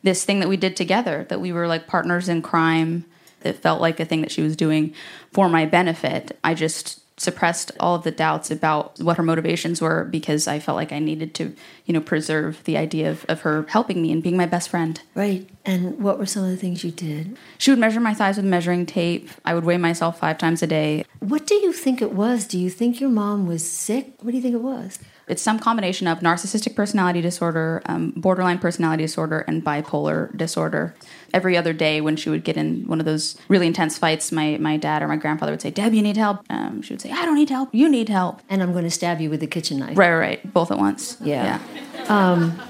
This 0.03 0.25
thing 0.25 0.41
that 0.41 0.49
we 0.49 0.57
did 0.57 0.77
together, 0.77 1.27
that 1.29 1.41
we 1.41 1.53
were 1.53 1.67
like 1.67 1.87
partners 1.87 2.29
in 2.29 2.41
crime, 2.41 3.05
it 3.43 3.59
felt 3.59 3.81
like 3.81 4.01
a 4.01 4.05
thing 4.05 4.23
that 4.23 4.31
she 4.31 4.43
was 4.43 4.57
doing 4.57 4.95
for 5.33 5.49
my 5.49 5.67
benefit. 5.67 6.39
I 6.43 6.55
just 6.55 7.01
suppressed 7.21 7.71
all 7.79 7.95
of 7.95 8.03
the 8.03 8.11
doubts 8.11 8.51
about 8.51 8.99
what 8.99 9.19
her 9.19 9.23
motivations 9.23 9.83
were 9.83 10.05
because 10.05 10.49
I 10.49 10.59
felt 10.59 10.77
like 10.77 10.91
I 10.91 10.99
needed 10.99 11.35
to, 11.35 11.55
you 11.85 11.93
know, 11.93 12.01
preserve 12.01 12.65
the 12.65 12.79
idea 12.79 13.11
of, 13.11 13.27
of 13.29 13.43
her 13.43 13.67
helping 13.69 14.01
me 14.01 14.11
and 14.11 14.23
being 14.23 14.39
my 14.39 14.47
best 14.47 14.71
friend. 14.71 14.99
Right. 15.15 15.47
And 15.67 16.01
what 16.01 16.19
were 16.19 16.25
some 16.25 16.45
of 16.45 16.51
the 16.51 16.57
things 16.57 16.83
you 16.83 16.91
did? 16.91 17.37
She 17.59 17.71
would 17.71 17.79
measure 17.79 18.01
my 18.01 18.15
thighs 18.15 18.39
with 18.39 18.47
measuring 18.47 18.87
tape. 18.87 19.29
I 19.45 19.53
would 19.53 19.65
weigh 19.65 19.77
myself 19.77 20.19
five 20.19 20.39
times 20.39 20.63
a 20.63 20.67
day. 20.67 21.05
What 21.19 21.47
do 21.47 21.57
you 21.57 21.75
think 21.75 22.01
it 22.01 22.13
was? 22.13 22.47
Do 22.47 22.59
you 22.59 22.71
think 22.71 23.01
your 23.03 23.11
mom 23.11 23.47
was 23.47 23.69
sick? 23.71 24.15
What 24.23 24.31
do 24.31 24.37
you 24.39 24.43
think 24.43 24.55
it 24.55 24.63
was? 24.63 24.99
It's 25.31 25.41
some 25.41 25.59
combination 25.59 26.07
of 26.07 26.21
narcissistic 26.21 26.75
personality 26.75 27.21
disorder, 27.21 27.83
um, 27.87 28.11
borderline 28.17 28.59
personality 28.59 29.05
disorder, 29.05 29.41
and 29.47 29.65
bipolar 29.65 30.37
disorder. 30.37 30.95
Every 31.33 31.57
other 31.57 31.73
day, 31.73 32.01
when 32.01 32.17
she 32.17 32.29
would 32.29 32.43
get 32.43 32.57
in 32.57 32.87
one 32.89 32.99
of 32.99 33.07
those 33.07 33.37
really 33.49 33.69
intense 33.69 33.97
fights, 33.97 34.33
my, 34.33 34.59
my 34.59 34.77
dad 34.77 35.03
or 35.03 35.09
my 35.09 35.17
grandfather 35.17 35.53
would 35.53 35.63
say, 35.63 35.71
Deb, 35.71 35.95
you 35.95 36.03
need 36.03 36.17
help. 36.17 36.45
Um, 36.51 36.83
she 36.83 36.93
would 36.93 37.01
say, 37.01 37.13
I 37.13 37.25
don't 37.25 37.37
need 37.37 37.51
help. 37.51 37.69
You 37.73 37.89
need 37.89 38.09
help. 38.09 38.43
And 38.49 38.63
I'm 38.63 38.73
going 38.73 38.85
to 38.85 38.91
stab 38.91 39.21
you 39.21 39.31
with 39.31 39.43
a 39.43 39.47
kitchen 39.47 39.79
knife. 39.79 39.97
Right, 39.97 40.13
right. 40.13 40.53
Both 40.53 40.73
at 40.73 40.79
once. 40.79 41.17
Yeah. 41.23 41.61
Um, 42.09 42.61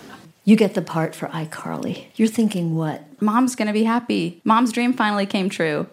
you 0.45 0.57
get 0.57 0.75
the 0.75 0.83
part 0.83 1.14
for 1.14 1.29
iCarly. 1.29 2.07
You're 2.17 2.29
thinking 2.29 2.76
what? 2.76 3.05
Mom's 3.23 3.57
going 3.57 3.69
to 3.69 3.73
be 3.73 3.85
happy. 3.85 4.43
Mom's 4.45 4.73
dream 4.73 4.93
finally 4.93 5.25
came 5.25 5.49
true. 5.49 5.87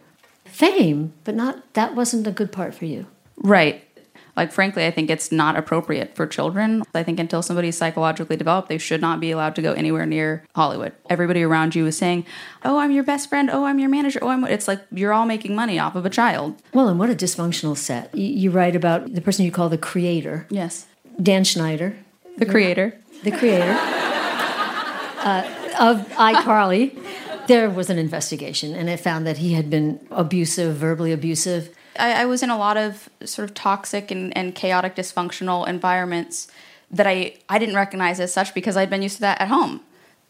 Fame, 0.45 1.13
but 1.23 1.35
not 1.35 1.73
that 1.75 1.95
wasn't 1.95 2.27
a 2.27 2.31
good 2.31 2.51
part 2.51 2.73
for 2.75 2.85
you. 2.85 3.05
Right. 3.37 3.86
Like, 4.37 4.51
frankly, 4.53 4.85
I 4.85 4.91
think 4.91 5.09
it's 5.09 5.31
not 5.31 5.57
appropriate 5.57 6.15
for 6.15 6.27
children. 6.27 6.83
I 6.93 7.01
think 7.01 7.19
until 7.19 7.41
somebody's 7.41 7.75
psychologically 7.75 8.37
developed, 8.37 8.69
they 8.69 8.77
should 8.77 9.01
not 9.01 9.19
be 9.19 9.31
allowed 9.31 9.55
to 9.55 9.63
go 9.63 9.73
anywhere 9.73 10.05
near 10.05 10.43
Hollywood. 10.55 10.93
Everybody 11.09 11.41
around 11.41 11.73
you 11.73 11.87
is 11.87 11.97
saying, 11.97 12.23
Oh, 12.63 12.77
I'm 12.77 12.91
your 12.91 13.03
best 13.03 13.27
friend. 13.29 13.49
Oh, 13.51 13.65
I'm 13.65 13.79
your 13.79 13.89
manager. 13.89 14.19
Oh, 14.21 14.29
I'm. 14.29 14.43
It's 14.45 14.67
like 14.67 14.81
you're 14.91 15.11
all 15.11 15.25
making 15.25 15.55
money 15.55 15.79
off 15.79 15.95
of 15.95 16.05
a 16.05 16.09
child. 16.11 16.55
Well, 16.71 16.87
and 16.87 16.99
what 16.99 17.09
a 17.09 17.15
dysfunctional 17.15 17.75
set. 17.75 18.13
You, 18.15 18.25
you 18.27 18.51
write 18.51 18.75
about 18.75 19.11
the 19.13 19.21
person 19.21 19.43
you 19.43 19.51
call 19.51 19.69
the 19.69 19.77
creator, 19.77 20.45
Yes. 20.51 20.85
Dan 21.21 21.43
Schneider, 21.43 21.97
The 22.37 22.45
creator. 22.45 22.93
the 23.23 23.31
creator 23.31 23.75
uh, 25.19 25.43
of 25.79 26.07
iCarly. 26.09 26.97
There 27.47 27.69
was 27.69 27.89
an 27.89 27.97
investigation, 27.97 28.75
and 28.75 28.89
it 28.89 28.99
found 28.99 29.25
that 29.25 29.37
he 29.37 29.53
had 29.53 29.69
been 29.69 30.05
abusive, 30.11 30.75
verbally 30.75 31.11
abusive. 31.13 31.73
I, 31.99 32.21
I 32.21 32.25
was 32.25 32.43
in 32.43 32.49
a 32.49 32.57
lot 32.57 32.77
of 32.77 33.09
sort 33.25 33.49
of 33.49 33.55
toxic 33.55 34.11
and, 34.11 34.35
and 34.37 34.53
chaotic, 34.55 34.95
dysfunctional 34.95 35.67
environments 35.67 36.47
that 36.91 37.07
I, 37.07 37.35
I 37.49 37.59
didn't 37.59 37.75
recognize 37.75 38.19
as 38.19 38.33
such 38.33 38.53
because 38.53 38.77
I'd 38.77 38.89
been 38.89 39.01
used 39.01 39.15
to 39.15 39.21
that 39.21 39.41
at 39.41 39.49
home. 39.49 39.81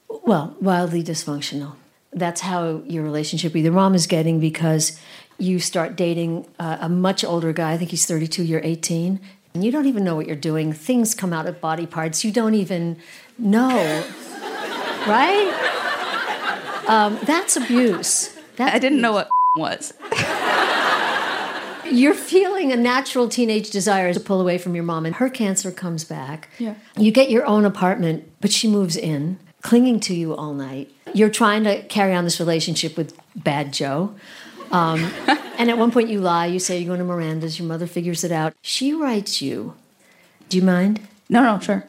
Well, 0.09 0.55
wildly 0.59 1.03
dysfunctional. 1.03 1.75
That's 2.13 2.41
how 2.41 2.81
your 2.87 3.03
relationship 3.03 3.53
with 3.53 3.63
your 3.63 3.73
mom 3.73 3.93
is 3.93 4.07
getting 4.07 4.39
because 4.39 4.99
you 5.37 5.59
start 5.59 5.95
dating 5.95 6.47
uh, 6.59 6.77
a 6.81 6.89
much 6.89 7.23
older 7.23 7.53
guy. 7.53 7.73
I 7.73 7.77
think 7.77 7.91
he's 7.91 8.05
32, 8.05 8.43
you're 8.43 8.61
18. 8.63 9.19
And 9.53 9.63
you 9.63 9.71
don't 9.71 9.85
even 9.85 10.03
know 10.03 10.15
what 10.15 10.27
you're 10.27 10.35
doing. 10.35 10.73
Things 10.73 11.13
come 11.13 11.33
out 11.33 11.45
of 11.45 11.59
body 11.61 11.85
parts 11.85 12.23
you 12.23 12.31
don't 12.31 12.53
even 12.53 12.97
know. 13.37 13.69
right? 15.07 16.83
Um, 16.87 17.19
that's 17.23 17.57
abuse. 17.57 18.35
That's 18.55 18.75
I 18.75 18.79
didn't 18.79 19.01
know 19.01 19.11
what 19.11 19.29
was. 19.55 19.93
You're 21.91 22.13
feeling 22.13 22.71
a 22.71 22.75
natural 22.75 23.29
teenage 23.29 23.69
desire 23.69 24.13
to 24.13 24.19
pull 24.19 24.41
away 24.41 24.57
from 24.57 24.75
your 24.75 24.83
mom, 24.83 25.05
and 25.05 25.15
her 25.15 25.29
cancer 25.29 25.71
comes 25.71 26.03
back. 26.03 26.49
Yeah. 26.59 26.75
You 26.97 27.11
get 27.11 27.29
your 27.29 27.45
own 27.45 27.65
apartment, 27.65 28.29
but 28.41 28.51
she 28.51 28.67
moves 28.67 28.95
in, 28.95 29.39
clinging 29.61 29.99
to 30.01 30.13
you 30.13 30.35
all 30.35 30.53
night. 30.53 30.91
You're 31.13 31.29
trying 31.29 31.63
to 31.63 31.81
carry 31.83 32.13
on 32.13 32.23
this 32.23 32.39
relationship 32.39 32.97
with 32.97 33.17
Bad 33.35 33.73
Joe. 33.73 34.13
Um, 34.71 34.99
and 35.57 35.69
at 35.69 35.77
one 35.77 35.91
point, 35.91 36.09
you 36.09 36.19
lie. 36.19 36.47
You 36.47 36.59
say 36.59 36.77
you're 36.77 36.87
going 36.87 36.99
to 36.99 37.05
Miranda's. 37.05 37.59
Your 37.59 37.67
mother 37.67 37.87
figures 37.87 38.23
it 38.23 38.31
out. 38.31 38.53
She 38.61 38.93
writes 38.93 39.41
you. 39.41 39.75
Do 40.49 40.57
you 40.57 40.63
mind? 40.63 41.01
No, 41.29 41.43
no, 41.43 41.59
sure. 41.59 41.85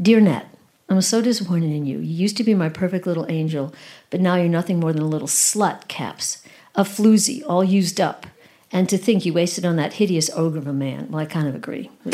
Dear 0.00 0.20
Nat, 0.20 0.46
I'm 0.88 1.00
so 1.00 1.20
disappointed 1.20 1.70
in 1.70 1.86
you. 1.86 1.98
You 1.98 2.14
used 2.14 2.36
to 2.38 2.44
be 2.44 2.54
my 2.54 2.68
perfect 2.68 3.06
little 3.06 3.26
angel, 3.28 3.74
but 4.10 4.20
now 4.20 4.36
you're 4.36 4.48
nothing 4.48 4.80
more 4.80 4.92
than 4.92 5.02
a 5.02 5.08
little 5.08 5.28
slut, 5.28 5.88
Caps. 5.88 6.42
A 6.74 6.84
floozy, 6.84 7.42
all 7.46 7.64
used 7.64 8.00
up. 8.00 8.26
And 8.70 8.88
to 8.88 8.98
think 8.98 9.24
you 9.24 9.32
wasted 9.32 9.64
on 9.64 9.76
that 9.76 9.94
hideous 9.94 10.30
ogre 10.34 10.58
of 10.58 10.66
a 10.66 10.72
man. 10.72 11.10
Well, 11.10 11.20
I 11.20 11.26
kind 11.26 11.48
of 11.48 11.54
agree. 11.54 11.90
um, 12.04 12.12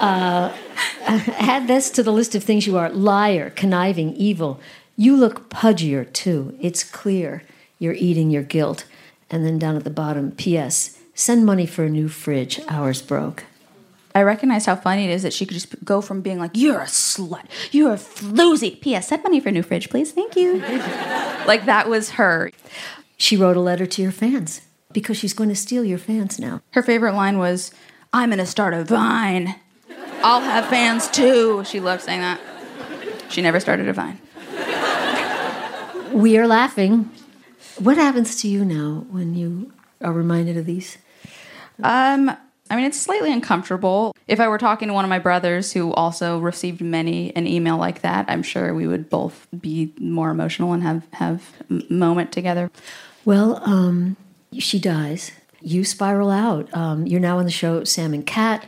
uh, 0.00 0.52
add 1.06 1.68
this 1.68 1.90
to 1.90 2.02
the 2.02 2.12
list 2.12 2.34
of 2.34 2.42
things 2.42 2.66
you 2.66 2.76
are 2.76 2.90
liar, 2.90 3.50
conniving, 3.50 4.14
evil. 4.14 4.60
You 4.96 5.16
look 5.16 5.48
pudgier, 5.48 6.12
too. 6.12 6.56
It's 6.60 6.82
clear 6.82 7.42
you're 7.78 7.94
eating 7.94 8.30
your 8.30 8.42
guilt. 8.42 8.84
And 9.30 9.46
then 9.46 9.58
down 9.58 9.76
at 9.76 9.84
the 9.84 9.90
bottom, 9.90 10.32
P.S. 10.32 10.98
Send 11.14 11.46
money 11.46 11.66
for 11.66 11.84
a 11.84 11.90
new 11.90 12.08
fridge. 12.08 12.60
Ours 12.68 13.00
broke. 13.00 13.44
I 14.14 14.22
recognized 14.22 14.66
how 14.66 14.74
funny 14.74 15.04
it 15.04 15.10
is 15.10 15.22
that 15.22 15.32
she 15.32 15.46
could 15.46 15.54
just 15.54 15.84
go 15.84 16.00
from 16.00 16.20
being 16.20 16.38
like, 16.38 16.50
"You're 16.54 16.80
a 16.80 16.86
slut, 16.86 17.44
you're 17.70 17.92
a 17.92 17.96
floozy." 17.96 18.80
P.S. 18.80 19.08
Send 19.08 19.22
money 19.22 19.38
for 19.38 19.50
a 19.50 19.52
new 19.52 19.62
fridge, 19.62 19.88
please. 19.88 20.10
Thank 20.10 20.34
you. 20.34 20.56
like 21.46 21.66
that 21.66 21.88
was 21.88 22.10
her. 22.10 22.50
She 23.20 23.36
wrote 23.36 23.58
a 23.58 23.60
letter 23.60 23.84
to 23.84 24.00
your 24.00 24.12
fans. 24.12 24.62
Because 24.94 25.18
she's 25.18 25.34
going 25.34 25.50
to 25.50 25.54
steal 25.54 25.84
your 25.84 25.98
fans 25.98 26.40
now. 26.40 26.62
Her 26.70 26.82
favorite 26.82 27.12
line 27.12 27.36
was, 27.36 27.70
I'm 28.14 28.30
going 28.30 28.38
to 28.38 28.46
start 28.46 28.72
a 28.72 28.82
vine. 28.82 29.56
I'll 30.22 30.40
have 30.40 30.66
fans 30.68 31.06
too. 31.10 31.62
She 31.64 31.80
loved 31.80 32.02
saying 32.02 32.22
that. 32.22 32.40
She 33.28 33.42
never 33.42 33.60
started 33.60 33.88
a 33.88 33.92
vine. 33.92 34.18
We 36.12 36.38
are 36.38 36.46
laughing. 36.46 37.10
What 37.78 37.98
happens 37.98 38.40
to 38.40 38.48
you 38.48 38.64
now 38.64 39.04
when 39.10 39.34
you 39.34 39.70
are 40.00 40.14
reminded 40.14 40.56
of 40.56 40.64
these? 40.64 40.96
Um, 41.82 42.34
I 42.70 42.76
mean, 42.76 42.86
it's 42.86 42.98
slightly 42.98 43.30
uncomfortable. 43.30 44.16
If 44.28 44.40
I 44.40 44.48
were 44.48 44.58
talking 44.58 44.88
to 44.88 44.94
one 44.94 45.04
of 45.04 45.10
my 45.10 45.18
brothers 45.18 45.72
who 45.72 45.92
also 45.92 46.38
received 46.38 46.80
many 46.80 47.36
an 47.36 47.46
email 47.46 47.76
like 47.76 48.00
that, 48.00 48.24
I'm 48.28 48.42
sure 48.42 48.74
we 48.74 48.86
would 48.86 49.10
both 49.10 49.46
be 49.60 49.92
more 50.00 50.30
emotional 50.30 50.72
and 50.72 50.82
have 50.82 51.06
have 51.12 51.52
a 51.68 51.92
moment 51.92 52.32
together. 52.32 52.70
Well, 53.30 53.62
um, 53.62 54.16
she 54.58 54.80
dies. 54.80 55.30
You 55.60 55.84
spiral 55.84 56.32
out. 56.32 56.68
Um, 56.74 57.06
you're 57.06 57.20
now 57.20 57.38
on 57.38 57.44
the 57.44 57.52
show 57.52 57.84
Sam 57.84 58.12
and 58.12 58.26
Cat. 58.26 58.66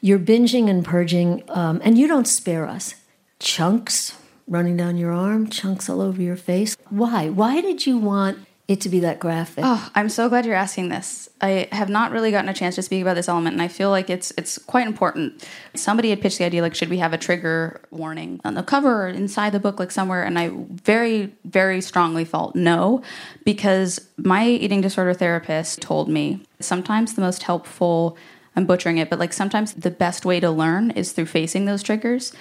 You're 0.00 0.18
binging 0.18 0.68
and 0.68 0.84
purging, 0.84 1.44
um, 1.48 1.80
and 1.84 1.96
you 1.96 2.08
don't 2.08 2.26
spare 2.26 2.66
us. 2.66 2.96
Chunks 3.38 4.18
running 4.48 4.76
down 4.76 4.96
your 4.96 5.12
arm, 5.12 5.48
chunks 5.48 5.88
all 5.88 6.00
over 6.00 6.20
your 6.20 6.34
face. 6.34 6.76
Why? 6.88 7.28
Why 7.28 7.60
did 7.60 7.86
you 7.86 7.98
want 7.98 8.40
it 8.70 8.80
to 8.82 8.88
be 8.88 9.00
that 9.00 9.18
graphic? 9.18 9.64
Oh, 9.66 9.90
I'm 9.94 10.08
so 10.08 10.28
glad 10.28 10.46
you're 10.46 10.54
asking 10.54 10.90
this. 10.90 11.28
I 11.40 11.68
have 11.72 11.88
not 11.88 12.12
really 12.12 12.30
gotten 12.30 12.48
a 12.48 12.54
chance 12.54 12.76
to 12.76 12.82
speak 12.82 13.02
about 13.02 13.14
this 13.14 13.28
element, 13.28 13.54
and 13.54 13.62
I 13.62 13.68
feel 13.68 13.90
like 13.90 14.08
it's 14.08 14.32
it's 14.38 14.58
quite 14.58 14.86
important. 14.86 15.44
Somebody 15.74 16.10
had 16.10 16.20
pitched 16.20 16.38
the 16.38 16.44
idea 16.44 16.62
like, 16.62 16.74
should 16.74 16.88
we 16.88 16.98
have 16.98 17.12
a 17.12 17.18
trigger 17.18 17.80
warning 17.90 18.40
on 18.44 18.54
the 18.54 18.62
cover 18.62 19.06
or 19.06 19.08
inside 19.08 19.50
the 19.50 19.60
book, 19.60 19.80
like 19.80 19.90
somewhere? 19.90 20.22
And 20.22 20.38
I 20.38 20.52
very, 20.70 21.34
very 21.44 21.80
strongly 21.80 22.24
felt 22.24 22.54
no, 22.54 23.02
because 23.44 24.08
my 24.16 24.46
eating 24.46 24.80
disorder 24.80 25.14
therapist 25.14 25.82
told 25.82 26.08
me 26.08 26.42
sometimes 26.60 27.14
the 27.14 27.22
most 27.22 27.42
helpful 27.42 28.16
I'm 28.56 28.66
butchering 28.66 28.98
it, 28.98 29.08
but 29.08 29.18
like 29.18 29.32
sometimes 29.32 29.74
the 29.74 29.90
best 29.90 30.24
way 30.24 30.40
to 30.40 30.50
learn 30.50 30.90
is 30.90 31.12
through 31.12 31.26
facing 31.26 31.66
those 31.66 31.82
triggers, 31.82 32.32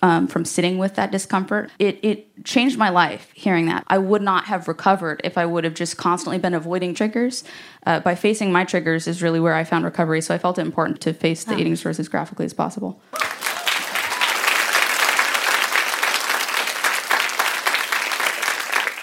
um, 0.00 0.28
from 0.28 0.44
sitting 0.44 0.78
with 0.78 0.94
that 0.94 1.10
discomfort. 1.10 1.70
It 1.78 1.98
it 2.02 2.44
changed 2.44 2.78
my 2.78 2.88
life 2.88 3.30
hearing 3.34 3.66
that. 3.66 3.84
I 3.88 3.98
would 3.98 4.22
not 4.22 4.44
have 4.44 4.68
recovered 4.68 5.20
if 5.24 5.36
I 5.36 5.44
would 5.44 5.64
have 5.64 5.74
just 5.74 5.96
constantly 5.96 6.38
been 6.38 6.54
avoiding 6.54 6.94
triggers. 6.94 7.42
Uh, 7.84 8.00
by 8.00 8.14
facing 8.14 8.52
my 8.52 8.64
triggers 8.64 9.06
is 9.06 9.22
really 9.22 9.40
where 9.40 9.54
I 9.54 9.64
found 9.64 9.84
recovery. 9.84 10.20
So 10.20 10.34
I 10.34 10.38
felt 10.38 10.58
it 10.58 10.62
important 10.62 11.00
to 11.02 11.12
face 11.12 11.44
the 11.44 11.56
eating 11.56 11.72
disorders 11.72 11.98
as 11.98 12.08
graphically 12.08 12.44
as 12.44 12.54
possible. 12.54 13.00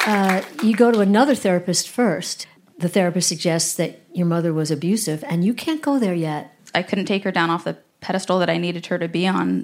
Uh, 0.05 0.41
you 0.61 0.75
go 0.75 0.91
to 0.91 0.99
another 0.99 1.33
therapist 1.33 1.87
first. 1.87 2.45
The 2.77 2.89
therapist 2.89 3.29
suggests 3.29 3.73
that 3.75 4.01
your 4.13 4.25
mother 4.25 4.53
was 4.53 4.69
abusive, 4.69 5.23
and 5.23 5.45
you 5.45 5.53
can't 5.53 5.81
go 5.81 5.97
there 5.97 6.13
yet. 6.13 6.52
I 6.73 6.83
couldn't 6.83 7.05
take 7.05 7.23
her 7.23 7.31
down 7.31 7.49
off 7.49 7.63
the 7.63 7.77
pedestal 8.01 8.39
that 8.39 8.49
I 8.49 8.57
needed 8.57 8.85
her 8.87 8.99
to 8.99 9.07
be 9.07 9.27
on 9.27 9.61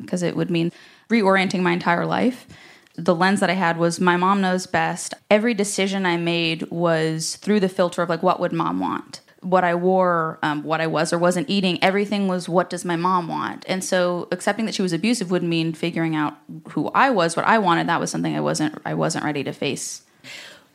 because 0.00 0.22
um, 0.22 0.28
it 0.28 0.36
would 0.36 0.50
mean 0.50 0.72
reorienting 1.08 1.60
my 1.60 1.72
entire 1.72 2.06
life. 2.06 2.46
The 2.94 3.14
lens 3.14 3.40
that 3.40 3.50
I 3.50 3.54
had 3.54 3.78
was 3.78 4.00
my 4.00 4.16
mom 4.16 4.40
knows 4.40 4.66
best. 4.66 5.14
Every 5.30 5.54
decision 5.54 6.04
I 6.04 6.16
made 6.16 6.70
was 6.70 7.36
through 7.36 7.60
the 7.60 7.68
filter 7.68 8.02
of 8.02 8.08
like, 8.08 8.22
what 8.22 8.40
would 8.40 8.52
mom 8.52 8.80
want? 8.80 9.20
What 9.40 9.64
I 9.64 9.74
wore, 9.74 10.38
um, 10.42 10.62
what 10.62 10.80
I 10.80 10.86
was 10.86 11.12
or 11.12 11.18
wasn't 11.18 11.50
eating, 11.50 11.82
everything 11.82 12.28
was 12.28 12.48
what 12.48 12.70
does 12.70 12.84
my 12.84 12.96
mom 12.96 13.28
want? 13.28 13.64
And 13.66 13.82
so 13.82 14.28
accepting 14.30 14.66
that 14.66 14.74
she 14.74 14.82
was 14.82 14.92
abusive 14.92 15.30
would 15.30 15.42
mean 15.42 15.72
figuring 15.72 16.14
out 16.14 16.36
who 16.70 16.90
I 16.94 17.10
was, 17.10 17.34
what 17.34 17.46
I 17.46 17.58
wanted. 17.58 17.88
That 17.88 17.98
was 17.98 18.10
something 18.10 18.36
I 18.36 18.40
wasn't 18.40 18.80
I 18.84 18.94
wasn't 18.94 19.24
ready 19.24 19.42
to 19.44 19.52
face. 19.52 20.02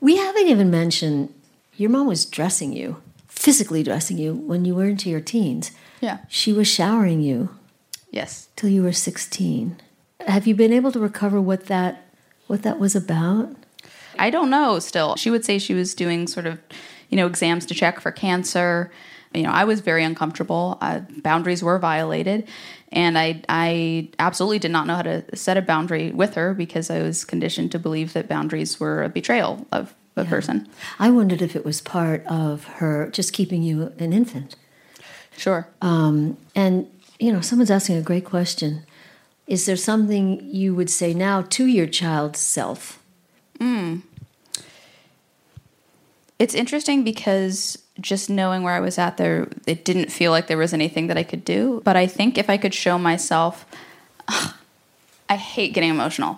We 0.01 0.17
haven't 0.17 0.47
even 0.47 0.69
mentioned 0.69 1.33
your 1.77 1.91
mom 1.91 2.07
was 2.07 2.25
dressing 2.25 2.73
you, 2.73 3.01
physically 3.47 3.81
dressing 3.81 4.17
you 4.17 4.33
when 4.33 4.65
you 4.65 4.75
were 4.75 4.83
into 4.89 5.09
your 5.09 5.21
teens. 5.21 5.71
Yeah. 6.01 6.17
She 6.27 6.51
was 6.51 6.67
showering 6.67 7.21
you 7.21 7.47
Yes. 8.11 8.49
till 8.57 8.69
you 8.69 8.83
were 8.83 8.91
16. 8.91 9.77
Have 10.27 10.45
you 10.45 10.53
been 10.53 10.73
able 10.73 10.91
to 10.91 10.99
recover 10.99 11.39
what 11.39 11.67
that 11.67 12.03
what 12.47 12.63
that 12.63 12.77
was 12.77 12.93
about? 12.93 13.55
I 14.19 14.29
don't 14.31 14.49
know 14.49 14.79
still. 14.79 15.15
She 15.15 15.29
would 15.29 15.45
say 15.45 15.59
she 15.59 15.73
was 15.73 15.95
doing 15.95 16.27
sort 16.27 16.45
of, 16.45 16.59
you 17.07 17.15
know, 17.15 17.25
exams 17.25 17.65
to 17.67 17.73
check 17.73 18.01
for 18.01 18.11
cancer. 18.11 18.91
You 19.33 19.43
know, 19.43 19.51
I 19.51 19.63
was 19.63 19.79
very 19.79 20.03
uncomfortable. 20.03 20.77
Uh, 20.81 20.99
boundaries 21.23 21.63
were 21.63 21.79
violated. 21.79 22.49
And 22.91 23.17
I, 23.17 23.43
I 23.47 24.09
absolutely 24.19 24.59
did 24.59 24.71
not 24.71 24.87
know 24.87 24.95
how 24.95 25.03
to 25.03 25.23
set 25.37 25.55
a 25.55 25.61
boundary 25.61 26.11
with 26.11 26.33
her 26.35 26.53
because 26.53 26.89
I 26.89 27.01
was 27.01 27.23
conditioned 27.23 27.71
to 27.71 27.79
believe 27.79 28.11
that 28.11 28.27
boundaries 28.27 28.77
were 28.77 29.03
a 29.03 29.09
betrayal 29.09 29.65
of 29.71 29.93
a 30.17 30.23
Yeah. 30.23 30.29
person. 30.29 30.67
I 30.99 31.09
wondered 31.09 31.41
if 31.41 31.55
it 31.55 31.63
was 31.65 31.81
part 31.81 32.25
of 32.27 32.63
her 32.79 33.09
just 33.11 33.33
keeping 33.33 33.61
you 33.63 33.93
an 33.99 34.13
infant. 34.13 34.55
Sure. 35.37 35.67
Um, 35.81 36.37
and, 36.55 36.87
you 37.19 37.31
know, 37.31 37.41
someone's 37.41 37.71
asking 37.71 37.97
a 37.97 38.01
great 38.01 38.25
question. 38.25 38.83
Is 39.45 39.65
there 39.65 39.75
something 39.77 40.41
you 40.43 40.75
would 40.75 40.89
say 40.89 41.13
now 41.13 41.41
to 41.43 41.65
your 41.65 41.87
child's 41.87 42.39
self? 42.39 42.99
It's 46.39 46.53
interesting 46.53 47.03
because 47.03 47.79
just 47.99 48.29
knowing 48.29 48.61
where 48.61 48.73
I 48.75 48.79
was 48.79 48.99
at 48.99 49.17
there, 49.17 49.47
it 49.65 49.83
didn't 49.83 50.11
feel 50.11 50.29
like 50.31 50.45
there 50.45 50.57
was 50.57 50.71
anything 50.71 51.07
that 51.07 51.17
I 51.17 51.23
could 51.23 51.43
do. 51.43 51.81
But 51.83 51.95
I 51.95 52.05
think 52.05 52.37
if 52.37 52.47
I 52.47 52.57
could 52.57 52.75
show 52.75 52.99
myself, 52.99 53.65
I 55.29 55.35
hate 55.35 55.73
getting 55.73 55.89
emotional. 55.89 56.37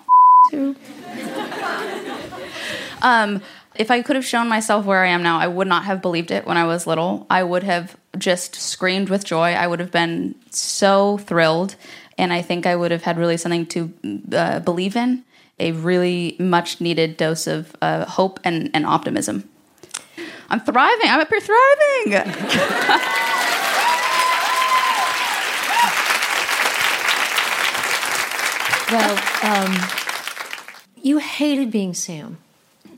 um, 3.01 3.41
if 3.79 3.89
I 3.89 4.01
could 4.01 4.17
have 4.17 4.25
shown 4.25 4.49
myself 4.49 4.85
where 4.85 5.03
I 5.03 5.07
am 5.07 5.23
now, 5.23 5.39
I 5.39 5.47
would 5.47 5.67
not 5.67 5.85
have 5.85 6.01
believed 6.01 6.31
it 6.31 6.45
when 6.45 6.57
I 6.57 6.65
was 6.65 6.85
little. 6.85 7.25
I 7.29 7.43
would 7.43 7.63
have 7.63 7.95
just 8.17 8.55
screamed 8.55 9.09
with 9.09 9.23
joy. 9.23 9.53
I 9.53 9.67
would 9.67 9.79
have 9.79 9.89
been 9.89 10.35
so 10.51 11.17
thrilled. 11.19 11.75
And 12.17 12.33
I 12.33 12.41
think 12.41 12.65
I 12.65 12.75
would 12.75 12.91
have 12.91 13.03
had 13.03 13.17
really 13.17 13.37
something 13.37 13.65
to 13.67 13.93
uh, 14.33 14.59
believe 14.59 14.97
in 14.97 15.23
a 15.59 15.71
really 15.71 16.35
much 16.39 16.81
needed 16.81 17.15
dose 17.15 17.47
of 17.47 17.73
uh, 17.81 18.03
hope 18.03 18.41
and, 18.43 18.69
and 18.73 18.85
optimism. 18.85 19.49
I'm 20.49 20.59
thriving. 20.59 21.09
I'm 21.09 21.21
up 21.21 21.29
here 21.29 21.39
thriving. 21.39 22.35
Well, 28.91 29.19
um, 29.43 29.77
you 31.03 31.19
hated 31.19 31.69
being 31.69 31.93
Sam. 31.93 32.39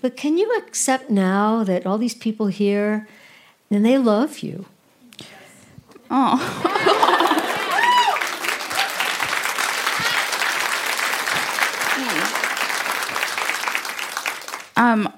But 0.01 0.17
can 0.17 0.37
you 0.37 0.51
accept 0.57 1.09
now 1.09 1.63
that 1.63 1.85
all 1.85 1.97
these 1.97 2.15
people 2.15 2.47
here 2.47 3.07
and 3.69 3.85
they 3.85 3.97
love 3.97 4.39
you? 4.39 4.65
Oh. 6.09 7.07
Um, 14.81 15.13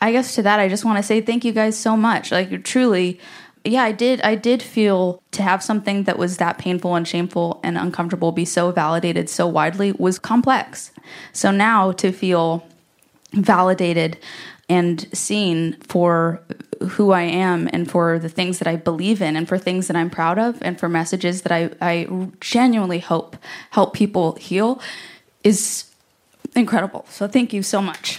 I 0.00 0.10
guess 0.10 0.34
to 0.34 0.42
that, 0.42 0.58
I 0.58 0.68
just 0.68 0.84
want 0.84 0.96
to 0.96 1.02
say 1.02 1.20
thank 1.20 1.44
you 1.44 1.52
guys 1.52 1.78
so 1.78 1.96
much. 1.96 2.32
Like 2.32 2.64
truly, 2.64 3.20
yeah, 3.64 3.84
I 3.84 3.92
did. 3.92 4.20
I 4.22 4.34
did 4.34 4.62
feel 4.62 5.22
to 5.30 5.42
have 5.42 5.62
something 5.62 6.04
that 6.04 6.18
was 6.18 6.38
that 6.38 6.58
painful 6.58 6.96
and 6.96 7.06
shameful 7.06 7.60
and 7.62 7.78
uncomfortable 7.78 8.32
be 8.32 8.44
so 8.44 8.72
validated 8.72 9.28
so 9.28 9.46
widely 9.46 9.92
was 9.92 10.18
complex. 10.18 10.90
So 11.32 11.52
now 11.52 11.92
to 11.92 12.10
feel 12.10 12.66
validated 13.36 14.18
and 14.68 15.06
seen 15.16 15.76
for 15.82 16.42
who 16.90 17.12
I 17.12 17.22
am 17.22 17.68
and 17.72 17.90
for 17.90 18.18
the 18.18 18.28
things 18.28 18.58
that 18.58 18.68
I 18.68 18.76
believe 18.76 19.22
in 19.22 19.36
and 19.36 19.48
for 19.48 19.58
things 19.58 19.86
that 19.86 19.96
I'm 19.96 20.10
proud 20.10 20.38
of 20.38 20.60
and 20.62 20.78
for 20.78 20.88
messages 20.88 21.42
that 21.42 21.52
I, 21.52 21.70
I 21.80 22.28
genuinely 22.40 22.98
hope 22.98 23.36
help 23.70 23.94
people 23.94 24.34
heal 24.34 24.80
is 25.44 25.84
incredible. 26.54 27.06
So 27.08 27.28
thank 27.28 27.52
you 27.52 27.62
so 27.62 27.80
much. 27.80 28.18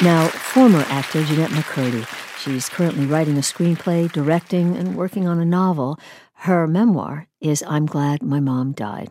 Now, 0.00 0.28
former 0.28 0.84
actor 0.88 1.24
Jennette 1.24 1.50
McCurdy. 1.50 2.06
She's 2.38 2.68
currently 2.68 3.04
writing 3.04 3.36
a 3.36 3.40
screenplay, 3.40 4.10
directing, 4.12 4.76
and 4.76 4.94
working 4.94 5.26
on 5.26 5.40
a 5.40 5.44
novel. 5.44 5.98
Her 6.34 6.68
memoir 6.68 7.26
is 7.40 7.64
I'm 7.66 7.84
Glad 7.84 8.22
My 8.22 8.38
Mom 8.38 8.72
Died. 8.72 9.10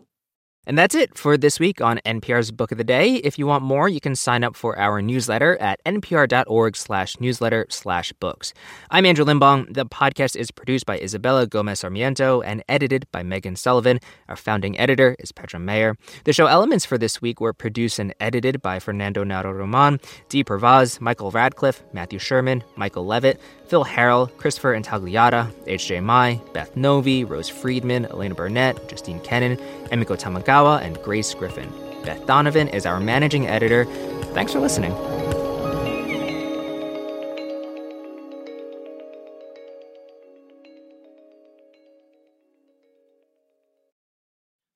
And 0.67 0.77
that's 0.77 0.95
it 0.95 1.17
for 1.17 1.37
this 1.37 1.61
week 1.61 1.79
on 1.79 2.01
NPR's 2.05 2.51
Book 2.51 2.73
of 2.73 2.77
the 2.77 2.83
Day. 2.83 3.15
If 3.15 3.39
you 3.39 3.47
want 3.47 3.63
more, 3.63 3.87
you 3.87 4.01
can 4.01 4.17
sign 4.17 4.43
up 4.43 4.53
for 4.53 4.77
our 4.77 5.01
newsletter 5.01 5.55
at 5.61 5.81
npr.org 5.85 6.75
slash 6.75 7.17
newsletter 7.21 7.67
slash 7.69 8.11
books. 8.11 8.53
I'm 8.91 9.05
Andrew 9.05 9.23
Limbong. 9.23 9.73
The 9.73 9.85
podcast 9.85 10.35
is 10.35 10.51
produced 10.51 10.85
by 10.85 10.99
Isabella 10.99 11.47
Gomez 11.47 11.79
Sarmiento 11.79 12.41
and 12.41 12.65
edited 12.67 13.09
by 13.13 13.23
Megan 13.23 13.55
Sullivan. 13.55 14.01
Our 14.27 14.35
founding 14.35 14.77
editor 14.77 15.15
is 15.19 15.31
Petra 15.31 15.57
Mayer. 15.57 15.95
The 16.25 16.33
show 16.33 16.47
elements 16.47 16.83
for 16.83 16.97
this 16.97 17.21
week 17.21 17.39
were 17.39 17.53
produced 17.53 17.97
and 17.97 18.13
edited 18.19 18.61
by 18.61 18.79
Fernando 18.79 19.23
Narro 19.23 19.57
Roman, 19.57 20.01
Dee 20.27 20.43
Pervaz, 20.43 20.99
Michael 20.99 21.31
Radcliffe, 21.31 21.81
Matthew 21.93 22.19
Sherman, 22.19 22.61
Michael 22.75 23.05
Levitt, 23.05 23.39
Phil 23.67 23.85
Harrell, 23.85 24.35
Christopher 24.37 24.77
Intagliata, 24.77 25.49
H.J. 25.65 26.01
Mai, 26.01 26.41
Beth 26.53 26.75
Novey, 26.75 27.23
Rose 27.23 27.49
Friedman, 27.49 28.05
Elena 28.05 28.35
Burnett, 28.35 28.89
Justine 28.89 29.19
Kenin, 29.21 29.57
Emiko 29.91 30.17
Tamagawa, 30.17 30.56
and 30.65 30.99
Grace 31.03 31.33
Griffin. 31.35 31.71
Beth 32.03 32.25
Donovan 32.25 32.67
is 32.69 32.85
our 32.85 32.99
managing 32.99 33.47
editor. 33.47 33.85
Thanks 34.33 34.53
for 34.53 34.59
listening. 34.59 34.91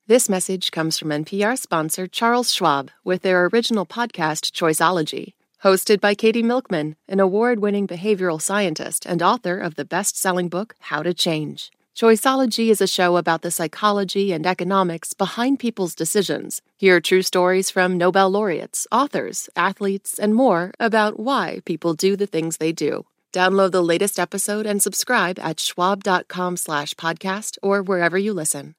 This 0.08 0.30
message 0.30 0.72
comes 0.72 1.00
from 1.00 1.10
NPR 1.10 1.58
sponsor 1.58 2.06
Charles 2.06 2.52
Schwab 2.52 2.92
with 3.04 3.24
their 3.24 3.46
original 3.46 3.86
podcast 3.86 4.52
Choiceology, 4.52 5.34
hosted 5.64 6.00
by 6.00 6.16
Katie 6.16 6.44
Milkman, 6.44 6.96
an 7.08 7.20
award 7.20 7.60
winning 7.60 7.88
behavioral 7.88 8.42
scientist 8.42 9.06
and 9.06 9.24
author 9.24 9.58
of 9.58 9.76
the 9.76 9.86
best 9.86 10.18
selling 10.18 10.50
book 10.50 10.76
How 10.80 11.02
to 11.02 11.14
Change. 11.14 11.72
Choiceology 11.96 12.70
is 12.70 12.82
a 12.82 12.88
show 12.88 13.18
about 13.18 13.42
the 13.42 13.52
psychology 13.52 14.32
and 14.32 14.48
economics 14.48 15.14
behind 15.14 15.60
people's 15.60 15.94
decisions. 15.94 16.62
Hear 16.78 17.02
true 17.02 17.22
stories 17.22 17.70
from 17.70 17.98
Nobel 17.98 18.30
laureates, 18.30 18.88
authors, 18.92 19.50
athletes, 19.56 20.18
and 20.18 20.34
more 20.34 20.72
about 20.80 21.20
why 21.20 21.60
people 21.66 21.94
do 21.94 22.16
the 22.16 22.28
things 22.28 22.58
they 22.58 22.72
do. 22.72 23.06
Download 23.34 23.72
the 23.72 23.84
latest 23.84 24.20
episode 24.20 24.66
and 24.66 24.82
subscribe 24.82 25.38
at 25.40 25.60
schwab.com 25.60 26.58
slash 26.58 26.94
podcast 26.96 27.58
or 27.62 27.84
wherever 27.84 28.18
you 28.18 28.34
listen. 28.34 28.76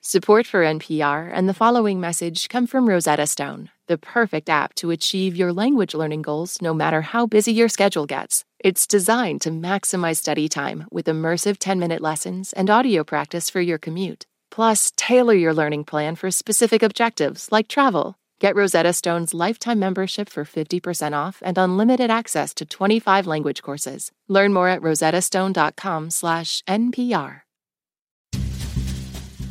Support 0.00 0.48
for 0.48 0.64
NPR 0.64 1.30
and 1.32 1.48
the 1.48 1.54
following 1.54 2.00
message 2.00 2.48
come 2.48 2.66
from 2.66 2.88
Rosetta 2.88 3.28
Stone, 3.28 3.70
the 3.86 3.96
perfect 3.96 4.48
app 4.48 4.74
to 4.74 4.90
achieve 4.90 5.36
your 5.36 5.52
language 5.52 5.94
learning 5.94 6.22
goals 6.22 6.60
no 6.60 6.74
matter 6.74 7.02
how 7.02 7.26
busy 7.26 7.52
your 7.52 7.68
schedule 7.68 8.06
gets. 8.06 8.44
It's 8.64 8.86
designed 8.86 9.40
to 9.40 9.50
maximize 9.50 10.18
study 10.18 10.48
time 10.48 10.86
with 10.92 11.06
immersive 11.06 11.56
10 11.58 11.80
minute 11.80 12.00
lessons 12.00 12.52
and 12.52 12.70
audio 12.70 13.02
practice 13.02 13.50
for 13.50 13.60
your 13.60 13.78
commute. 13.78 14.24
Plus, 14.52 14.92
tailor 14.96 15.34
your 15.34 15.52
learning 15.52 15.82
plan 15.82 16.14
for 16.14 16.30
specific 16.30 16.84
objectives 16.84 17.48
like 17.50 17.66
travel. 17.66 18.14
Get 18.38 18.54
Rosetta 18.54 18.92
Stone's 18.92 19.34
lifetime 19.34 19.80
membership 19.80 20.28
for 20.28 20.44
50% 20.44 21.12
off 21.12 21.42
and 21.44 21.58
unlimited 21.58 22.08
access 22.08 22.54
to 22.54 22.64
25 22.64 23.26
language 23.26 23.62
courses. 23.62 24.12
Learn 24.28 24.52
more 24.52 24.68
at 24.68 24.80
rosettastone.com/npr. 24.80 27.42